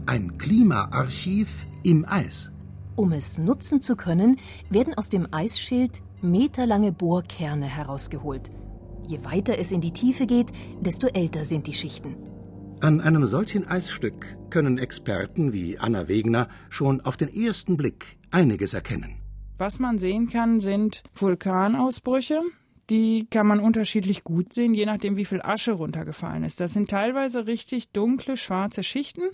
Ein 0.06 0.38
Klimaarchiv 0.38 1.66
im 1.84 2.04
Eis. 2.04 2.50
Um 2.96 3.12
es 3.12 3.38
nutzen 3.38 3.80
zu 3.80 3.94
können, 3.94 4.38
werden 4.68 4.94
aus 4.94 5.08
dem 5.08 5.28
Eisschild 5.30 6.02
meterlange 6.20 6.90
Bohrkerne 6.90 7.66
herausgeholt. 7.66 8.50
Je 9.06 9.22
weiter 9.22 9.56
es 9.56 9.70
in 9.70 9.80
die 9.80 9.92
Tiefe 9.92 10.26
geht, 10.26 10.50
desto 10.80 11.06
älter 11.06 11.44
sind 11.44 11.68
die 11.68 11.72
Schichten. 11.72 12.16
An 12.80 13.00
einem 13.00 13.26
solchen 13.28 13.68
Eisstück 13.68 14.36
können 14.50 14.78
Experten 14.78 15.52
wie 15.52 15.78
Anna 15.78 16.08
Wegner 16.08 16.48
schon 16.70 17.02
auf 17.02 17.16
den 17.16 17.32
ersten 17.32 17.76
Blick 17.76 18.18
einiges 18.32 18.74
erkennen. 18.74 19.20
Was 19.58 19.78
man 19.78 19.98
sehen 19.98 20.28
kann, 20.28 20.58
sind 20.58 21.04
Vulkanausbrüche. 21.14 22.42
Die 22.90 23.26
kann 23.30 23.46
man 23.46 23.60
unterschiedlich 23.60 24.24
gut 24.24 24.52
sehen, 24.52 24.74
je 24.74 24.84
nachdem, 24.84 25.16
wie 25.16 25.24
viel 25.24 25.40
Asche 25.42 25.72
runtergefallen 25.72 26.42
ist. 26.42 26.60
Das 26.60 26.72
sind 26.72 26.90
teilweise 26.90 27.46
richtig 27.46 27.90
dunkle, 27.90 28.36
schwarze 28.36 28.82
Schichten. 28.82 29.30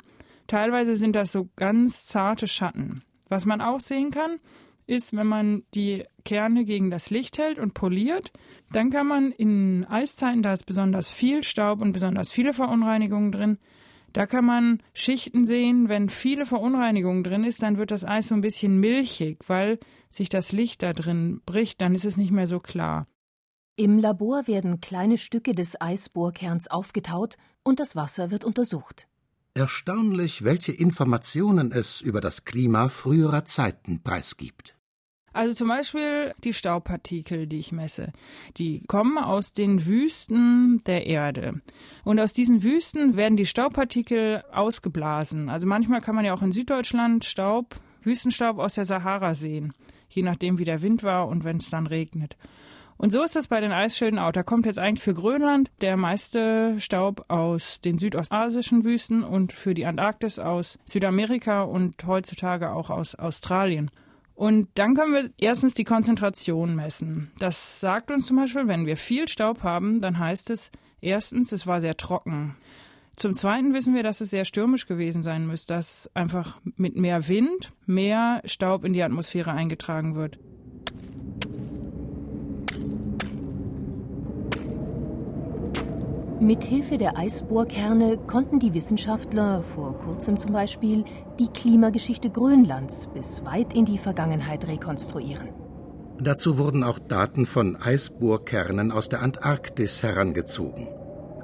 Teilweise 0.47 0.95
sind 0.95 1.17
das 1.17 1.33
so 1.33 1.49
ganz 1.57 2.07
zarte 2.07 2.47
Schatten. 2.47 3.03
Was 3.29 3.47
man 3.47 3.61
auch 3.61 3.81
sehen 3.81 4.11
kann, 4.11 4.39
ist, 4.87 5.17
wenn 5.17 5.27
man 5.27 5.63
die 5.75 6.05
Kerne 6.25 6.65
gegen 6.65 6.91
das 6.91 7.11
Licht 7.11 7.39
hält 7.39 7.59
und 7.59 7.75
poliert, 7.75 8.31
dann 8.73 8.91
kann 8.91 9.07
man 9.07 9.33
in 9.33 9.85
Eiszeiten, 9.87 10.43
da 10.43 10.53
ist 10.53 10.65
besonders 10.65 11.11
viel 11.11 11.43
Staub 11.43 11.83
und 11.83 11.93
besonders 11.93 12.31
viele 12.31 12.53
Verunreinigungen 12.53 13.33
drin, 13.33 13.59
da 14.13 14.27
kann 14.27 14.45
man 14.45 14.83
Schichten 14.95 15.45
sehen, 15.45 15.89
wenn 15.89 16.09
viele 16.09 16.47
Verunreinigungen 16.47 17.25
drin 17.25 17.45
ist, 17.45 17.63
dann 17.63 17.77
wird 17.77 17.91
das 17.91 18.05
Eis 18.05 18.29
so 18.29 18.35
ein 18.35 18.41
bisschen 18.41 18.79
milchig, 18.79 19.39
weil 19.47 19.79
sich 20.11 20.29
das 20.29 20.53
Licht 20.53 20.83
da 20.83 20.93
drin 20.93 21.43
bricht, 21.45 21.81
dann 21.81 21.95
ist 21.95 22.07
es 22.07 22.17
nicht 22.17 22.31
mehr 22.31 22.47
so 22.47 22.61
klar. 22.61 23.07
Im 23.79 23.99
Labor 23.99 24.47
werden 24.47 24.81
kleine 24.81 25.19
Stücke 25.19 25.55
des 25.55 25.79
Eisbohrkerns 25.79 26.67
aufgetaut 26.67 27.37
und 27.63 27.79
das 27.79 27.95
Wasser 27.95 28.31
wird 28.31 28.43
untersucht. 28.43 29.07
Erstaunlich, 29.53 30.45
welche 30.45 30.73
Informationen 30.73 31.73
es 31.73 32.01
über 32.01 32.23
das 32.23 32.47
Klima 32.47 32.89
früherer 32.89 33.45
Zeiten 33.45 34.03
preisgibt. 34.03 34.75
Also 35.35 35.53
zum 35.53 35.69
Beispiel 35.69 36.33
die 36.43 36.55
Staubpartikel, 36.55 37.47
die 37.47 37.59
ich 37.59 37.71
messe. 37.71 38.13
Die 38.57 38.83
kommen 38.87 39.19
aus 39.19 39.53
den 39.53 39.85
Wüsten 39.85 40.83
der 40.87 41.07
Erde. 41.07 41.61
Und 42.03 42.19
aus 42.19 42.33
diesen 42.33 42.63
Wüsten 42.63 43.15
werden 43.17 43.37
die 43.37 43.45
Staubpartikel 43.45 44.43
ausgeblasen. 44.53 45.51
Also 45.51 45.67
manchmal 45.67 46.01
kann 46.01 46.15
man 46.15 46.25
ja 46.25 46.33
auch 46.33 46.41
in 46.41 46.53
Süddeutschland 46.53 47.27
Staub, 47.27 47.77
Wüstenstaub 48.03 48.59
aus 48.59 48.73
der 48.73 48.87
Sahara 48.87 49.35
sehen. 49.35 49.75
Je 50.09 50.23
nachdem, 50.23 50.57
wie 50.57 50.65
der 50.65 50.81
Wind 50.81 51.03
war 51.03 51.29
und 51.29 51.45
wenn 51.45 51.59
es 51.59 51.69
dann 51.69 51.87
regnet. 51.87 52.39
Und 52.99 53.13
so 53.13 53.23
ist 53.23 53.37
es 53.37 53.49
bei 53.49 53.61
den 53.61 53.73
Eisschilden 53.73 54.19
auch. 54.19 54.33
Da 54.33 54.43
kommt 54.43 54.67
jetzt 54.67 54.79
eigentlich 54.79 55.05
für 55.05 55.15
Grönland 55.15 55.71
der 55.81 55.97
meiste 55.97 56.81
Staub 56.81 57.27
aus 57.29 57.81
den 57.81 57.99
südostasischen 57.99 58.85
Wüsten 58.85 59.23
und 59.23 59.53
für 59.53 59.75
die 59.75 59.87
Antarktis 59.87 60.39
aus 60.39 60.79
Südamerika 60.85 61.63
und 61.63 62.07
heutzutage 62.07 62.71
auch 62.71 62.91
aus 62.91 63.15
Australien. 63.15 63.91
Und 64.35 64.69
dann 64.75 64.95
können 64.95 65.15
wir 65.15 65.31
erstens 65.39 65.75
die 65.75 65.85
Konzentration 65.85 66.75
messen. 66.75 67.33
Das 67.39 67.81
sagt 67.81 68.11
uns 68.11 68.27
zum 68.27 68.37
Beispiel, 68.37 68.69
wenn 68.69 68.87
wir 68.87 68.97
viel 68.97 69.29
Staub 69.29 69.63
haben, 69.63 70.01
dann 70.01 70.19
heißt 70.19 70.51
es 70.51 70.71
erstens, 71.01 71.53
es 71.53 71.67
war 71.67 71.81
sehr 71.81 71.97
trocken. 71.97 72.57
Zum 73.17 73.33
Zweiten 73.33 73.73
wissen 73.73 73.95
wir, 73.95 74.03
dass 74.03 74.21
es 74.21 74.29
sehr 74.29 74.45
stürmisch 74.45 74.87
gewesen 74.87 75.23
sein 75.23 75.47
müsste, 75.47 75.73
dass 75.73 76.11
einfach 76.13 76.61
mit 76.77 76.97
mehr 76.97 77.29
Wind 77.29 77.73
mehr 77.87 78.43
Staub 78.45 78.85
in 78.85 78.93
die 78.93 79.03
Atmosphäre 79.03 79.53
eingetragen 79.53 80.17
wird. 80.17 80.39
Mithilfe 86.41 86.99
der 86.99 87.17
Eisbohrkerne 87.17 88.19
konnten 88.19 88.59
die 88.59 88.75
Wissenschaftler, 88.75 89.63
vor 89.63 89.99
kurzem 89.99 90.39
zum 90.39 90.53
Beispiel, 90.53 91.05
die 91.39 91.49
Klimageschichte 91.49 92.29
Grönlands 92.29 93.07
bis 93.07 93.43
weit 93.47 93.73
in 93.75 93.87
die 93.87 93.97
Vergangenheit 93.97 94.69
rekonstruieren. 94.69 95.49
Dazu 96.21 96.59
wurden 96.59 96.85
auch 96.85 96.99
Daten 96.99 97.47
von 97.47 97.77
Eisbohrkernen 97.77 98.93
aus 98.93 99.09
der 99.09 99.23
Antarktis 99.23 100.03
herangezogen. 100.03 100.89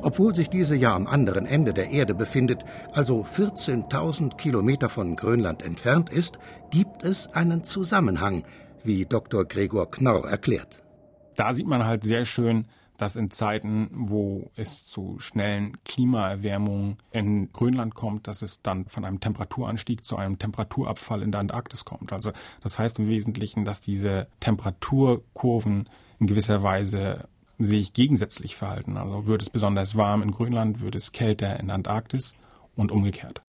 Obwohl 0.02 0.34
sich 0.34 0.50
diese 0.50 0.76
ja 0.76 0.94
am 0.94 1.06
anderen 1.06 1.46
Ende 1.46 1.72
der 1.72 1.90
Erde 1.90 2.14
befindet, 2.14 2.62
also 2.92 3.22
14.000 3.22 4.36
Kilometer 4.36 4.90
von 4.90 5.16
Grönland 5.16 5.62
entfernt 5.62 6.10
ist, 6.10 6.38
gibt 6.70 7.02
es 7.02 7.28
einen 7.28 7.64
Zusammenhang, 7.64 8.44
wie 8.84 9.06
Dr. 9.06 9.46
Gregor 9.46 9.90
Knorr 9.90 10.28
erklärt. 10.28 10.82
Da 11.36 11.54
sieht 11.54 11.66
man 11.66 11.86
halt 11.86 12.04
sehr 12.04 12.26
schön, 12.26 12.66
dass 13.02 13.16
in 13.16 13.32
Zeiten, 13.32 13.88
wo 13.90 14.52
es 14.54 14.84
zu 14.84 15.16
schnellen 15.18 15.76
Klimaerwärmungen 15.84 16.98
in 17.10 17.52
Grönland 17.52 17.96
kommt, 17.96 18.28
dass 18.28 18.42
es 18.42 18.62
dann 18.62 18.84
von 18.84 19.04
einem 19.04 19.18
Temperaturanstieg 19.18 20.04
zu 20.04 20.16
einem 20.16 20.38
Temperaturabfall 20.38 21.20
in 21.22 21.32
der 21.32 21.40
Antarktis 21.40 21.84
kommt. 21.84 22.12
Also 22.12 22.30
das 22.62 22.78
heißt 22.78 23.00
im 23.00 23.08
Wesentlichen, 23.08 23.64
dass 23.64 23.80
diese 23.80 24.28
Temperaturkurven 24.38 25.90
in 26.20 26.26
gewisser 26.28 26.62
Weise 26.62 27.26
sich 27.58 27.92
gegensätzlich 27.92 28.54
verhalten. 28.54 28.96
Also 28.96 29.26
wird 29.26 29.42
es 29.42 29.50
besonders 29.50 29.96
warm 29.96 30.22
in 30.22 30.30
Grönland, 30.30 30.80
wird 30.80 30.94
es 30.94 31.10
kälter 31.10 31.58
in 31.58 31.66
der 31.66 31.74
Antarktis 31.74 32.36
und 32.76 32.92
umgekehrt. 32.92 33.42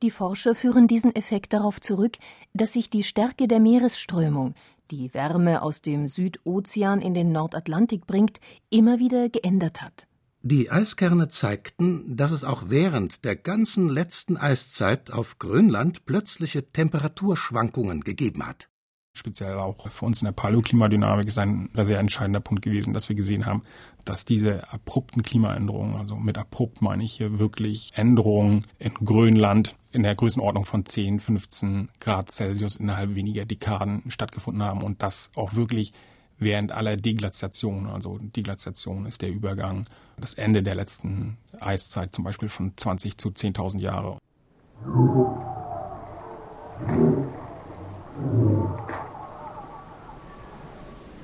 Die 0.00 0.10
Forscher 0.10 0.54
führen 0.54 0.86
diesen 0.86 1.16
Effekt 1.16 1.52
darauf 1.52 1.80
zurück, 1.80 2.18
dass 2.54 2.74
sich 2.74 2.88
die 2.88 3.02
Stärke 3.02 3.48
der 3.48 3.58
Meeresströmung, 3.58 4.54
die 4.92 5.12
Wärme 5.14 5.62
aus 5.62 5.82
dem 5.82 6.06
Südozean 6.06 7.00
in 7.00 7.14
den 7.14 7.32
Nordatlantik 7.32 8.06
bringt, 8.06 8.38
immer 8.70 8.98
wieder 8.98 9.28
geändert 9.28 9.82
hat. 9.82 10.06
Die 10.42 10.70
Eiskerne 10.70 11.28
zeigten, 11.28 12.16
dass 12.16 12.30
es 12.30 12.44
auch 12.44 12.64
während 12.66 13.24
der 13.24 13.36
ganzen 13.36 13.88
letzten 13.88 14.36
Eiszeit 14.36 15.10
auf 15.10 15.38
Grönland 15.38 16.04
plötzliche 16.04 16.70
Temperaturschwankungen 16.72 18.02
gegeben 18.02 18.46
hat 18.46 18.68
speziell 19.14 19.54
auch 19.54 19.88
für 19.88 20.06
uns 20.06 20.22
in 20.22 20.26
der 20.26 20.32
Paläoklimadynamik 20.32 21.28
ist 21.28 21.38
ein 21.38 21.68
sehr 21.74 21.98
entscheidender 21.98 22.40
Punkt 22.40 22.62
gewesen, 22.62 22.94
dass 22.94 23.08
wir 23.08 23.16
gesehen 23.16 23.46
haben, 23.46 23.62
dass 24.04 24.24
diese 24.24 24.72
abrupten 24.72 25.22
Klimaänderungen, 25.22 25.96
also 25.96 26.16
mit 26.16 26.38
abrupt 26.38 26.82
meine 26.82 27.04
ich 27.04 27.12
hier 27.14 27.38
wirklich 27.38 27.90
Änderungen 27.94 28.64
in 28.78 28.94
Grönland 28.94 29.76
in 29.92 30.02
der 30.02 30.14
Größenordnung 30.14 30.64
von 30.64 30.86
10, 30.86 31.20
15 31.20 31.90
Grad 32.00 32.32
Celsius 32.32 32.76
innerhalb 32.76 33.14
weniger 33.14 33.44
Dekaden 33.44 34.02
stattgefunden 34.10 34.62
haben 34.62 34.82
und 34.82 35.02
das 35.02 35.30
auch 35.36 35.54
wirklich 35.54 35.92
während 36.38 36.72
aller 36.72 36.96
Deglaziation. 36.96 37.86
Also 37.86 38.18
Deglaziation 38.18 39.06
ist 39.06 39.22
der 39.22 39.30
Übergang, 39.30 39.84
das 40.18 40.34
Ende 40.34 40.62
der 40.62 40.74
letzten 40.74 41.36
Eiszeit 41.60 42.14
zum 42.14 42.24
Beispiel 42.24 42.48
von 42.48 42.72
20 42.76 43.18
zu 43.18 43.28
10.000 43.28 43.80
Jahre. 43.80 44.18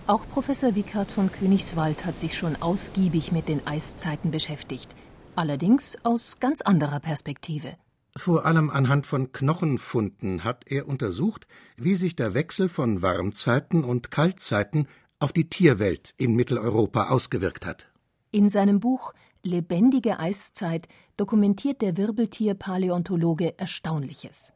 Auch 0.09 0.27
Professor 0.27 0.75
Wickert 0.75 1.11
von 1.11 1.31
Königswald 1.31 2.07
hat 2.07 2.19
sich 2.19 2.35
schon 2.35 2.57
ausgiebig 2.57 3.31
mit 3.31 3.47
den 3.47 3.67
Eiszeiten 3.67 4.31
beschäftigt, 4.31 4.89
allerdings 5.37 5.99
aus 6.03 6.41
ganz 6.41 6.63
anderer 6.63 6.99
Perspektive. 6.99 7.75
Vor 8.17 8.47
allem 8.47 8.71
anhand 8.71 9.07
von 9.07 9.33
Knochenfunden 9.33 10.45
hat 10.45 10.65
er 10.67 10.89
untersucht, 10.89 11.47
wie 11.77 11.95
sich 11.95 12.17
der 12.17 12.33
Wechsel 12.33 12.71
von 12.71 13.03
Warmzeiten 13.03 13.85
und 13.85 14.11
Kaltzeiten 14.11 14.89
auf 15.19 15.35
die 15.35 15.51
Tierwelt 15.51 16.15
in 16.17 16.35
Mitteleuropa 16.35 17.11
ausgewirkt 17.11 17.67
hat. 17.67 17.87
In 18.31 18.49
seinem 18.49 18.81
Buch 18.81 19.13
Lebendige 19.43 20.19
Eiszeit 20.19 20.89
dokumentiert 21.19 21.83
der 21.83 21.99
Wirbeltierpaläontologe 21.99 23.59
Erstaunliches. 23.59 24.55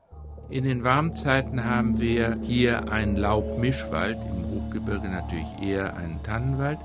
In 0.52 0.64
den 0.64 0.85
Warmzeiten 0.85 1.64
haben 1.64 1.99
wir 1.99 2.37
hier 2.42 2.92
einen 2.92 3.16
Laubmischwald, 3.16 4.18
im 4.23 4.50
Hochgebirge 4.50 5.09
natürlich 5.09 5.47
eher 5.62 5.97
einen 5.97 6.23
Tannenwald, 6.25 6.78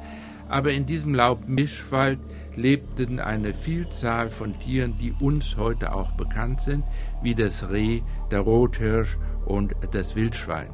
aber 0.47 0.71
in 0.71 0.85
diesem 0.85 1.13
Laubmischwald 1.13 2.17
lebten 2.55 3.19
eine 3.19 3.53
Vielzahl 3.53 4.29
von 4.29 4.57
Tieren, 4.61 4.97
die 5.01 5.13
uns 5.19 5.57
heute 5.57 5.93
auch 5.93 6.11
bekannt 6.11 6.61
sind, 6.61 6.85
wie 7.21 7.35
das 7.35 7.69
Reh, 7.69 8.03
der 8.31 8.39
Rothirsch 8.39 9.17
und 9.43 9.75
das 9.91 10.15
Wildschwein. 10.15 10.69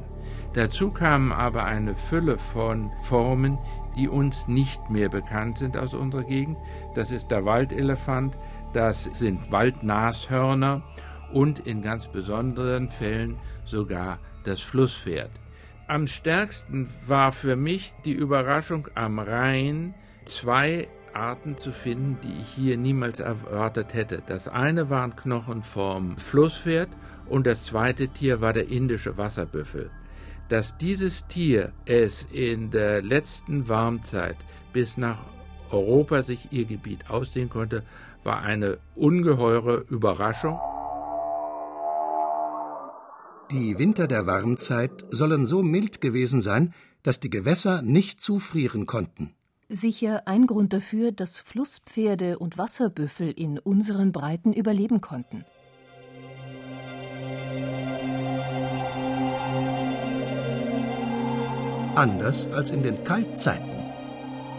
Dazu 0.52 0.92
kamen 0.92 1.32
aber 1.32 1.64
eine 1.64 1.96
Fülle 1.96 2.38
von 2.38 2.92
Formen, 3.02 3.58
die 3.96 4.06
uns 4.06 4.46
nicht 4.46 4.88
mehr 4.88 5.08
bekannt 5.08 5.58
sind 5.58 5.76
aus 5.76 5.94
unserer 5.94 6.22
Gegend. 6.22 6.58
Das 6.94 7.10
ist 7.10 7.32
der 7.32 7.44
Waldelefant, 7.44 8.38
das 8.72 9.02
sind 9.02 9.50
Waldnashörner 9.50 10.84
und 11.34 11.66
in 11.66 11.82
ganz 11.82 12.06
besonderen 12.06 12.88
Fällen 12.88 13.36
sogar 13.64 14.20
das 14.44 14.60
Flusspferd. 14.60 15.30
Am 15.88 16.06
stärksten 16.06 16.88
war 17.06 17.32
für 17.32 17.56
mich 17.56 17.92
die 18.04 18.12
Überraschung 18.12 18.88
am 18.94 19.18
Rhein, 19.18 19.94
zwei 20.24 20.88
Arten 21.12 21.56
zu 21.56 21.72
finden, 21.72 22.18
die 22.22 22.40
ich 22.40 22.48
hier 22.54 22.76
niemals 22.76 23.20
erwartet 23.20 23.94
hätte. 23.94 24.22
Das 24.26 24.48
eine 24.48 24.90
waren 24.90 25.14
Knochen 25.16 25.62
vom 25.62 26.16
Flusspferd 26.16 26.88
und 27.26 27.46
das 27.46 27.64
zweite 27.64 28.08
Tier 28.08 28.40
war 28.40 28.52
der 28.52 28.68
indische 28.68 29.18
Wasserbüffel. 29.18 29.90
Dass 30.48 30.76
dieses 30.78 31.26
Tier 31.26 31.72
es 31.84 32.22
in 32.32 32.70
der 32.70 33.02
letzten 33.02 33.68
Warmzeit 33.68 34.36
bis 34.72 34.96
nach 34.96 35.18
Europa 35.70 36.22
sich 36.22 36.48
ihr 36.52 36.64
Gebiet 36.64 37.10
ausdehnen 37.10 37.50
konnte, 37.50 37.82
war 38.22 38.42
eine 38.42 38.78
ungeheure 38.94 39.84
Überraschung. 39.88 40.58
Die 43.54 43.78
Winter 43.78 44.08
der 44.08 44.26
Warmzeit 44.26 45.04
sollen 45.10 45.46
so 45.46 45.62
mild 45.62 46.00
gewesen 46.00 46.42
sein, 46.42 46.74
dass 47.04 47.20
die 47.20 47.30
Gewässer 47.30 47.82
nicht 47.82 48.20
zufrieren 48.20 48.84
konnten. 48.84 49.32
Sicher 49.68 50.26
ein 50.26 50.48
Grund 50.48 50.72
dafür, 50.72 51.12
dass 51.12 51.38
Flusspferde 51.38 52.40
und 52.40 52.58
Wasserbüffel 52.58 53.30
in 53.30 53.60
unseren 53.60 54.10
Breiten 54.10 54.52
überleben 54.52 55.00
konnten. 55.00 55.44
Anders 61.94 62.48
als 62.48 62.72
in 62.72 62.82
den 62.82 63.04
Kaltzeiten. 63.04 63.70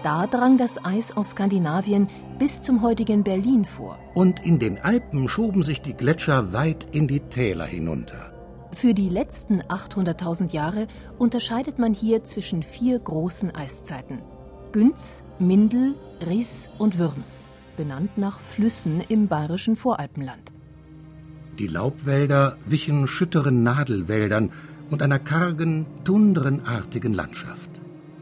Da 0.04 0.26
drang 0.26 0.58
das 0.58 0.86
Eis 0.86 1.12
aus 1.18 1.32
Skandinavien 1.32 2.08
bis 2.40 2.62
zum 2.62 2.82
heutigen 2.82 3.26
Berlin 3.26 3.66
vor. 3.66 4.00
Und 4.14 4.46
in 4.46 4.58
den 4.58 4.78
Alpen 4.78 5.28
schoben 5.28 5.64
sich 5.64 5.82
die 5.82 5.96
Gletscher 5.96 6.54
weit 6.54 6.88
in 6.94 7.10
die 7.10 7.20
Täler 7.20 7.66
hinunter. 7.66 8.32
Für 8.72 8.94
die 8.94 9.10
letzten 9.10 9.62
800.000 9.62 10.54
Jahre 10.54 10.88
unterscheidet 11.18 11.80
man 11.80 11.94
hier 11.94 12.24
zwischen 12.24 12.64
vier 12.64 13.00
großen 13.00 13.56
Eiszeiten: 13.56 14.22
Günz, 14.72 15.24
Mindel, 15.40 15.96
Ries 16.28 16.70
und 16.78 16.98
Würm, 16.98 17.24
benannt 17.78 18.18
nach 18.18 18.40
Flüssen 18.40 19.02
im 19.08 19.28
bayerischen 19.28 19.76
Voralpenland. 19.76 20.52
Die 21.58 21.68
Laubwälder 21.68 22.58
wichen 22.66 23.08
schütteren 23.08 23.64
Nadelwäldern 23.64 24.52
und 24.90 25.02
einer 25.02 25.20
kargen, 25.20 25.86
tundrenartigen 26.04 27.14
Landschaft. 27.14 27.70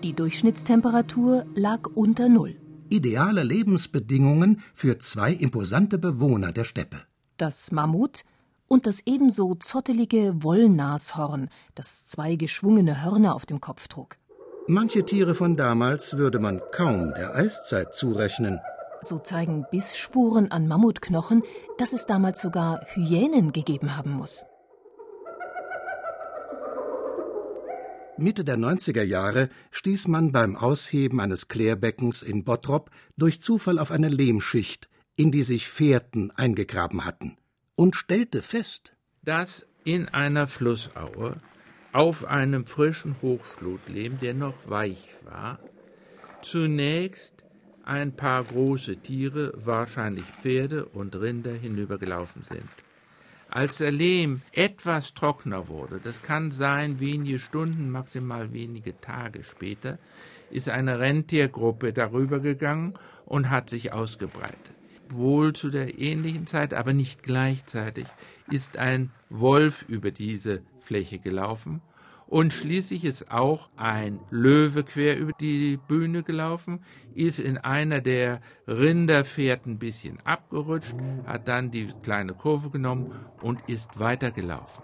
Die 0.04 0.14
Durchschnittstemperatur 0.14 1.46
lag 1.56 1.88
unter 1.96 2.30
Null. 2.30 2.56
Ideale 2.90 3.44
Lebensbedingungen 3.44 4.62
für 4.74 5.00
zwei 5.00 5.34
imposante 5.34 5.98
Bewohner 5.98 6.52
der 6.52 6.64
Steppe. 6.64 6.98
Das 7.38 7.72
Mammut, 7.72 8.24
und 8.68 8.88
das 8.88 9.02
ebenso 9.06 9.56
zottelige 9.56 10.44
Wollnashorn, 10.44 11.50
das 11.76 12.06
zwei 12.06 12.36
geschwungene 12.36 13.04
Hörner 13.04 13.36
auf 13.36 13.46
dem 13.46 13.62
Kopf 13.62 13.88
trug. 13.88 14.18
Manche 14.68 15.06
Tiere 15.06 15.36
von 15.36 15.58
damals 15.58 16.16
würde 16.18 16.40
man 16.40 16.62
kaum 16.72 17.14
der 17.16 17.36
Eiszeit 17.36 17.94
zurechnen. 17.94 18.60
So 19.02 19.20
zeigen 19.20 19.66
Bissspuren 19.70 20.52
an 20.52 20.68
Mammutknochen, 20.68 21.44
dass 21.78 21.92
es 21.92 22.06
damals 22.06 22.42
sogar 22.42 22.86
Hyänen 22.94 23.52
gegeben 23.52 23.98
haben 23.98 24.12
muss. 24.12 24.46
Mitte 28.16 28.46
der 28.46 28.58
90er 28.58 29.04
Jahre 29.04 29.50
stieß 29.72 30.08
man 30.08 30.32
beim 30.32 30.56
Ausheben 30.56 31.20
eines 31.20 31.50
Klärbeckens 31.50 32.22
in 32.22 32.46
Bottrop 32.46 32.90
durch 33.18 33.42
Zufall 33.42 33.80
auf 33.80 33.92
eine 33.92 34.08
Lehmschicht, 34.08 34.88
in 35.18 35.32
die 35.32 35.44
sich 35.44 35.68
Fährten 35.68 36.32
eingegraben 36.32 37.04
hatten 37.04 37.38
und 37.76 37.96
stellte 37.96 38.42
fest, 38.42 38.94
dass 39.24 39.66
in 39.84 40.08
einer 40.10 40.48
Flussaue 40.48 41.38
auf 41.92 42.26
einem 42.26 42.66
frischen 42.66 43.16
Hochflutlehm, 43.22 44.20
der 44.20 44.34
noch 44.34 44.56
weich 44.66 45.10
war, 45.24 45.60
zunächst 46.42 47.44
ein 47.84 48.16
paar 48.16 48.44
große 48.44 48.98
Tiere, 48.98 49.54
wahrscheinlich 49.56 50.26
Pferde 50.42 50.86
und 50.86 51.16
Rinder, 51.16 51.54
hinübergelaufen 51.54 52.44
sind. 52.44 52.70
Als 53.50 53.78
der 53.78 53.92
Lehm 53.92 54.42
etwas 54.52 55.14
trockener 55.14 55.68
wurde, 55.68 56.00
das 56.04 56.22
kann 56.24 56.52
sein 56.52 57.00
wenige 57.00 57.40
Stunden, 57.40 57.92
maximal 57.92 58.52
wenige 58.52 59.00
Tage 59.00 59.44
später, 59.44 60.00
ist 60.50 60.70
eine 60.70 61.00
Rentiergruppe 61.00 61.94
darüber 61.94 62.40
gegangen 62.40 62.94
und 63.26 63.50
hat 63.50 63.70
sich 63.70 63.94
ausgebreitet 63.94 64.74
wohl 65.16 65.54
zu 65.54 65.70
der 65.70 66.00
ähnlichen 66.00 66.48
Zeit, 66.48 66.74
aber 66.74 66.94
nicht 66.94 67.24
gleichzeitig, 67.24 68.06
ist 68.50 68.78
ein 68.78 69.12
Wolf 69.30 69.86
über 69.88 70.12
diese 70.12 70.62
Fläche 70.80 71.20
gelaufen 71.20 71.82
und 72.34 72.52
schließlich 72.52 73.06
ist 73.06 73.30
auch 73.32 73.70
ein 73.76 74.20
Löwe 74.32 74.84
quer 74.84 75.20
über 75.20 75.34
die 75.40 75.78
Bühne 75.88 76.24
gelaufen, 76.24 76.80
ist 77.14 77.38
in 77.38 77.60
einer 77.60 78.02
der 78.02 78.42
Rinderfährten 78.68 79.74
ein 79.74 79.78
bisschen 79.78 80.18
abgerutscht, 80.24 80.96
hat 81.26 81.48
dann 81.48 81.70
die 81.70 81.90
kleine 82.02 82.34
Kurve 82.34 82.72
genommen 82.72 83.12
und 83.42 83.60
ist 83.70 84.00
weitergelaufen. 84.00 84.84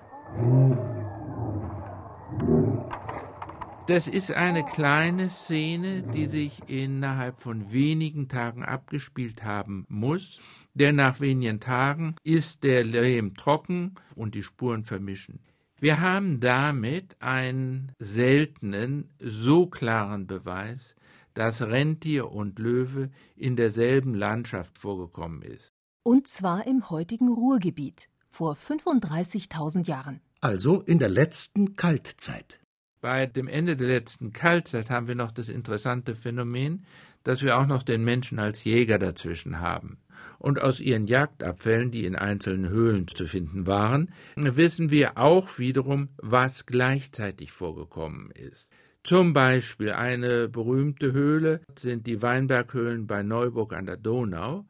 Das 3.89 4.07
ist 4.07 4.31
eine 4.31 4.63
kleine 4.63 5.31
Szene, 5.31 6.03
die 6.03 6.27
sich 6.27 6.61
innerhalb 6.67 7.41
von 7.41 7.71
wenigen 7.71 8.27
Tagen 8.27 8.63
abgespielt 8.63 9.43
haben 9.43 9.87
muss, 9.89 10.39
denn 10.75 10.97
nach 10.97 11.21
wenigen 11.21 11.59
Tagen 11.59 12.15
ist 12.21 12.63
der 12.63 12.83
Lehm 12.83 13.33
trocken 13.33 13.95
und 14.15 14.35
die 14.35 14.43
Spuren 14.43 14.83
vermischen. 14.83 15.39
Wir 15.79 16.01
haben 16.01 16.39
damit 16.39 17.19
einen 17.19 17.91
seltenen, 17.97 19.09
so 19.17 19.65
klaren 19.65 20.27
Beweis, 20.27 20.93
dass 21.33 21.63
Rentier 21.63 22.31
und 22.31 22.59
Löwe 22.59 23.09
in 23.35 23.55
derselben 23.55 24.13
Landschaft 24.13 24.77
vorgekommen 24.77 25.41
ist. 25.41 25.73
Und 26.03 26.27
zwar 26.27 26.67
im 26.67 26.91
heutigen 26.91 27.29
Ruhrgebiet, 27.29 28.07
vor 28.29 28.53
35.000 28.53 29.87
Jahren. 29.87 30.21
Also 30.41 30.79
in 30.79 30.99
der 30.99 31.09
letzten 31.09 31.73
Kaltzeit. 31.75 32.59
Bei 33.01 33.25
dem 33.25 33.47
Ende 33.47 33.77
der 33.77 33.87
letzten 33.87 34.33
Kaltzeit 34.33 34.89
haben 34.89 35.07
wir 35.07 35.15
noch 35.15 35.31
das 35.31 35.47
interessante 35.47 36.15
Phänomen, 36.15 36.85
dass 37.23 37.43
wir 37.43 37.57
auch 37.57 37.67
noch 37.67 37.83
den 37.83 38.03
Menschen 38.03 38.39
als 38.39 38.63
Jäger 38.63 38.99
dazwischen 38.99 39.59
haben. 39.59 39.99
Und 40.37 40.61
aus 40.61 40.79
ihren 40.79 41.07
Jagdabfällen, 41.07 41.91
die 41.91 42.05
in 42.05 42.15
einzelnen 42.15 42.69
Höhlen 42.69 43.07
zu 43.07 43.25
finden 43.25 43.67
waren, 43.67 44.11
wissen 44.35 44.91
wir 44.91 45.17
auch 45.17 45.59
wiederum, 45.59 46.09
was 46.17 46.65
gleichzeitig 46.65 47.51
vorgekommen 47.51 48.31
ist. 48.31 48.69
Zum 49.03 49.31
Beispiel 49.31 49.91
eine 49.91 50.49
berühmte 50.49 51.13
Höhle 51.13 51.61
sind 51.77 52.05
die 52.05 52.21
Weinberghöhlen 52.21 53.07
bei 53.07 53.23
Neuburg 53.23 53.73
an 53.73 53.85
der 53.85 53.97
Donau. 53.97 54.65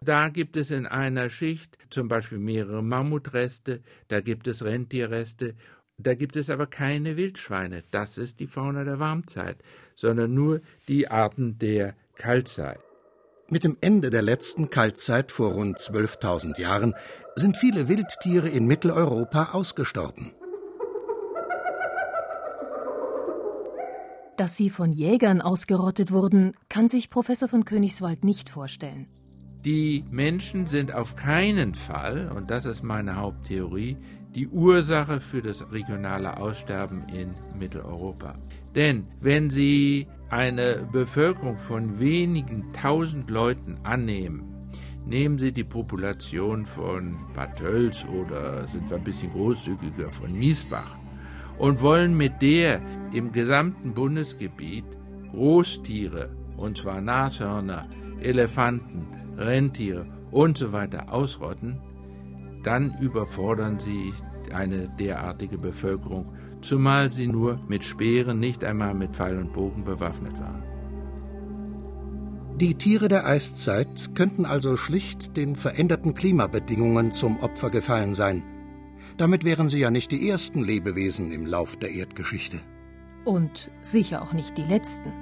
Da 0.00 0.30
gibt 0.30 0.56
es 0.56 0.70
in 0.70 0.86
einer 0.86 1.30
Schicht 1.30 1.78
zum 1.90 2.08
Beispiel 2.08 2.38
mehrere 2.38 2.82
Mammutreste, 2.82 3.82
da 4.08 4.20
gibt 4.20 4.48
es 4.48 4.64
Rentierreste, 4.64 5.54
da 5.98 6.14
gibt 6.14 6.36
es 6.36 6.50
aber 6.50 6.66
keine 6.66 7.16
Wildschweine. 7.16 7.82
Das 7.90 8.18
ist 8.18 8.40
die 8.40 8.46
Fauna 8.46 8.84
der 8.84 8.98
Warmzeit, 8.98 9.58
sondern 9.94 10.34
nur 10.34 10.60
die 10.88 11.08
Arten 11.08 11.58
der 11.58 11.94
Kaltzeit. 12.16 12.80
Mit 13.48 13.62
dem 13.62 13.76
Ende 13.80 14.10
der 14.10 14.22
letzten 14.22 14.70
Kaltzeit 14.70 15.30
vor 15.30 15.52
rund 15.52 15.78
12.000 15.78 16.60
Jahren 16.60 16.94
sind 17.36 17.56
viele 17.56 17.88
Wildtiere 17.88 18.48
in 18.48 18.66
Mitteleuropa 18.66 19.50
ausgestorben. 19.52 20.32
Dass 24.36 24.56
sie 24.56 24.70
von 24.70 24.92
Jägern 24.92 25.40
ausgerottet 25.40 26.10
wurden, 26.10 26.56
kann 26.68 26.88
sich 26.88 27.08
Professor 27.08 27.48
von 27.48 27.64
Königswald 27.64 28.24
nicht 28.24 28.50
vorstellen. 28.50 29.06
Die 29.64 30.04
Menschen 30.10 30.66
sind 30.66 30.92
auf 30.92 31.14
keinen 31.14 31.74
Fall, 31.74 32.30
und 32.34 32.50
das 32.50 32.64
ist 32.66 32.82
meine 32.82 33.16
Haupttheorie, 33.16 33.96
die 34.34 34.48
Ursache 34.48 35.20
für 35.20 35.42
das 35.42 35.70
regionale 35.70 36.36
Aussterben 36.38 37.04
in 37.08 37.34
Mitteleuropa. 37.58 38.34
Denn 38.74 39.06
wenn 39.20 39.50
Sie 39.50 40.08
eine 40.30 40.88
Bevölkerung 40.90 41.58
von 41.58 41.98
wenigen 42.00 42.72
tausend 42.72 43.30
Leuten 43.30 43.76
annehmen, 43.84 44.70
nehmen 45.06 45.38
Sie 45.38 45.52
die 45.52 45.64
Population 45.64 46.66
von 46.66 47.16
Bad 47.34 47.56
Tölz 47.56 48.04
oder 48.06 48.66
sind 48.68 48.90
wir 48.90 48.96
ein 48.96 49.04
bisschen 49.04 49.30
großzügiger 49.30 50.10
von 50.10 50.32
Miesbach 50.32 50.96
und 51.58 51.80
wollen 51.80 52.16
mit 52.16 52.42
der 52.42 52.80
im 53.12 53.30
gesamten 53.30 53.94
Bundesgebiet 53.94 54.84
Großtiere, 55.30 56.30
und 56.56 56.78
zwar 56.78 57.00
Nashörner, 57.00 57.88
Elefanten, 58.20 59.06
Rentiere 59.36 60.06
und 60.30 60.58
so 60.58 60.72
weiter 60.72 61.12
ausrotten, 61.12 61.80
dann 62.64 62.96
überfordern 63.00 63.78
sie 63.78 64.12
eine 64.52 64.88
derartige 64.88 65.58
Bevölkerung, 65.58 66.34
zumal 66.60 67.10
sie 67.10 67.28
nur 67.28 67.60
mit 67.68 67.84
Speeren, 67.84 68.40
nicht 68.40 68.64
einmal 68.64 68.94
mit 68.94 69.14
Pfeil 69.14 69.38
und 69.38 69.52
Bogen 69.52 69.84
bewaffnet 69.84 70.38
waren. 70.40 70.62
Die 72.56 72.76
Tiere 72.76 73.08
der 73.08 73.26
Eiszeit 73.26 74.14
könnten 74.14 74.44
also 74.46 74.76
schlicht 74.76 75.36
den 75.36 75.56
veränderten 75.56 76.14
Klimabedingungen 76.14 77.10
zum 77.10 77.40
Opfer 77.40 77.68
gefallen 77.70 78.14
sein. 78.14 78.44
Damit 79.16 79.44
wären 79.44 79.68
sie 79.68 79.80
ja 79.80 79.90
nicht 79.90 80.12
die 80.12 80.28
ersten 80.28 80.62
Lebewesen 80.62 81.32
im 81.32 81.46
Lauf 81.46 81.76
der 81.76 81.90
Erdgeschichte. 81.90 82.60
Und 83.24 83.70
sicher 83.80 84.22
auch 84.22 84.32
nicht 84.32 84.56
die 84.56 84.62
letzten. 84.62 85.12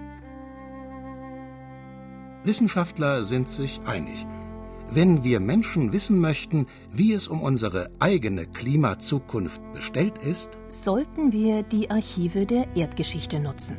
Wissenschaftler 2.45 3.25
sind 3.25 3.49
sich 3.49 3.81
einig. 3.87 4.27
Wenn 4.91 5.25
wir 5.25 5.41
Menschen 5.41 5.93
wissen 5.93 6.19
möchten, 6.19 6.67
wie 6.93 7.13
es 7.13 7.29
um 7.29 7.41
unsere 7.43 7.91
eigene 7.99 8.47
Klimazukunft 8.47 9.61
bestellt 9.73 10.19
ist, 10.19 10.51
sollten 10.69 11.33
wir 11.33 11.63
die 11.63 11.91
Archive 11.91 12.45
der 12.47 12.67
Erdgeschichte 12.77 13.41
nutzen. 13.41 13.77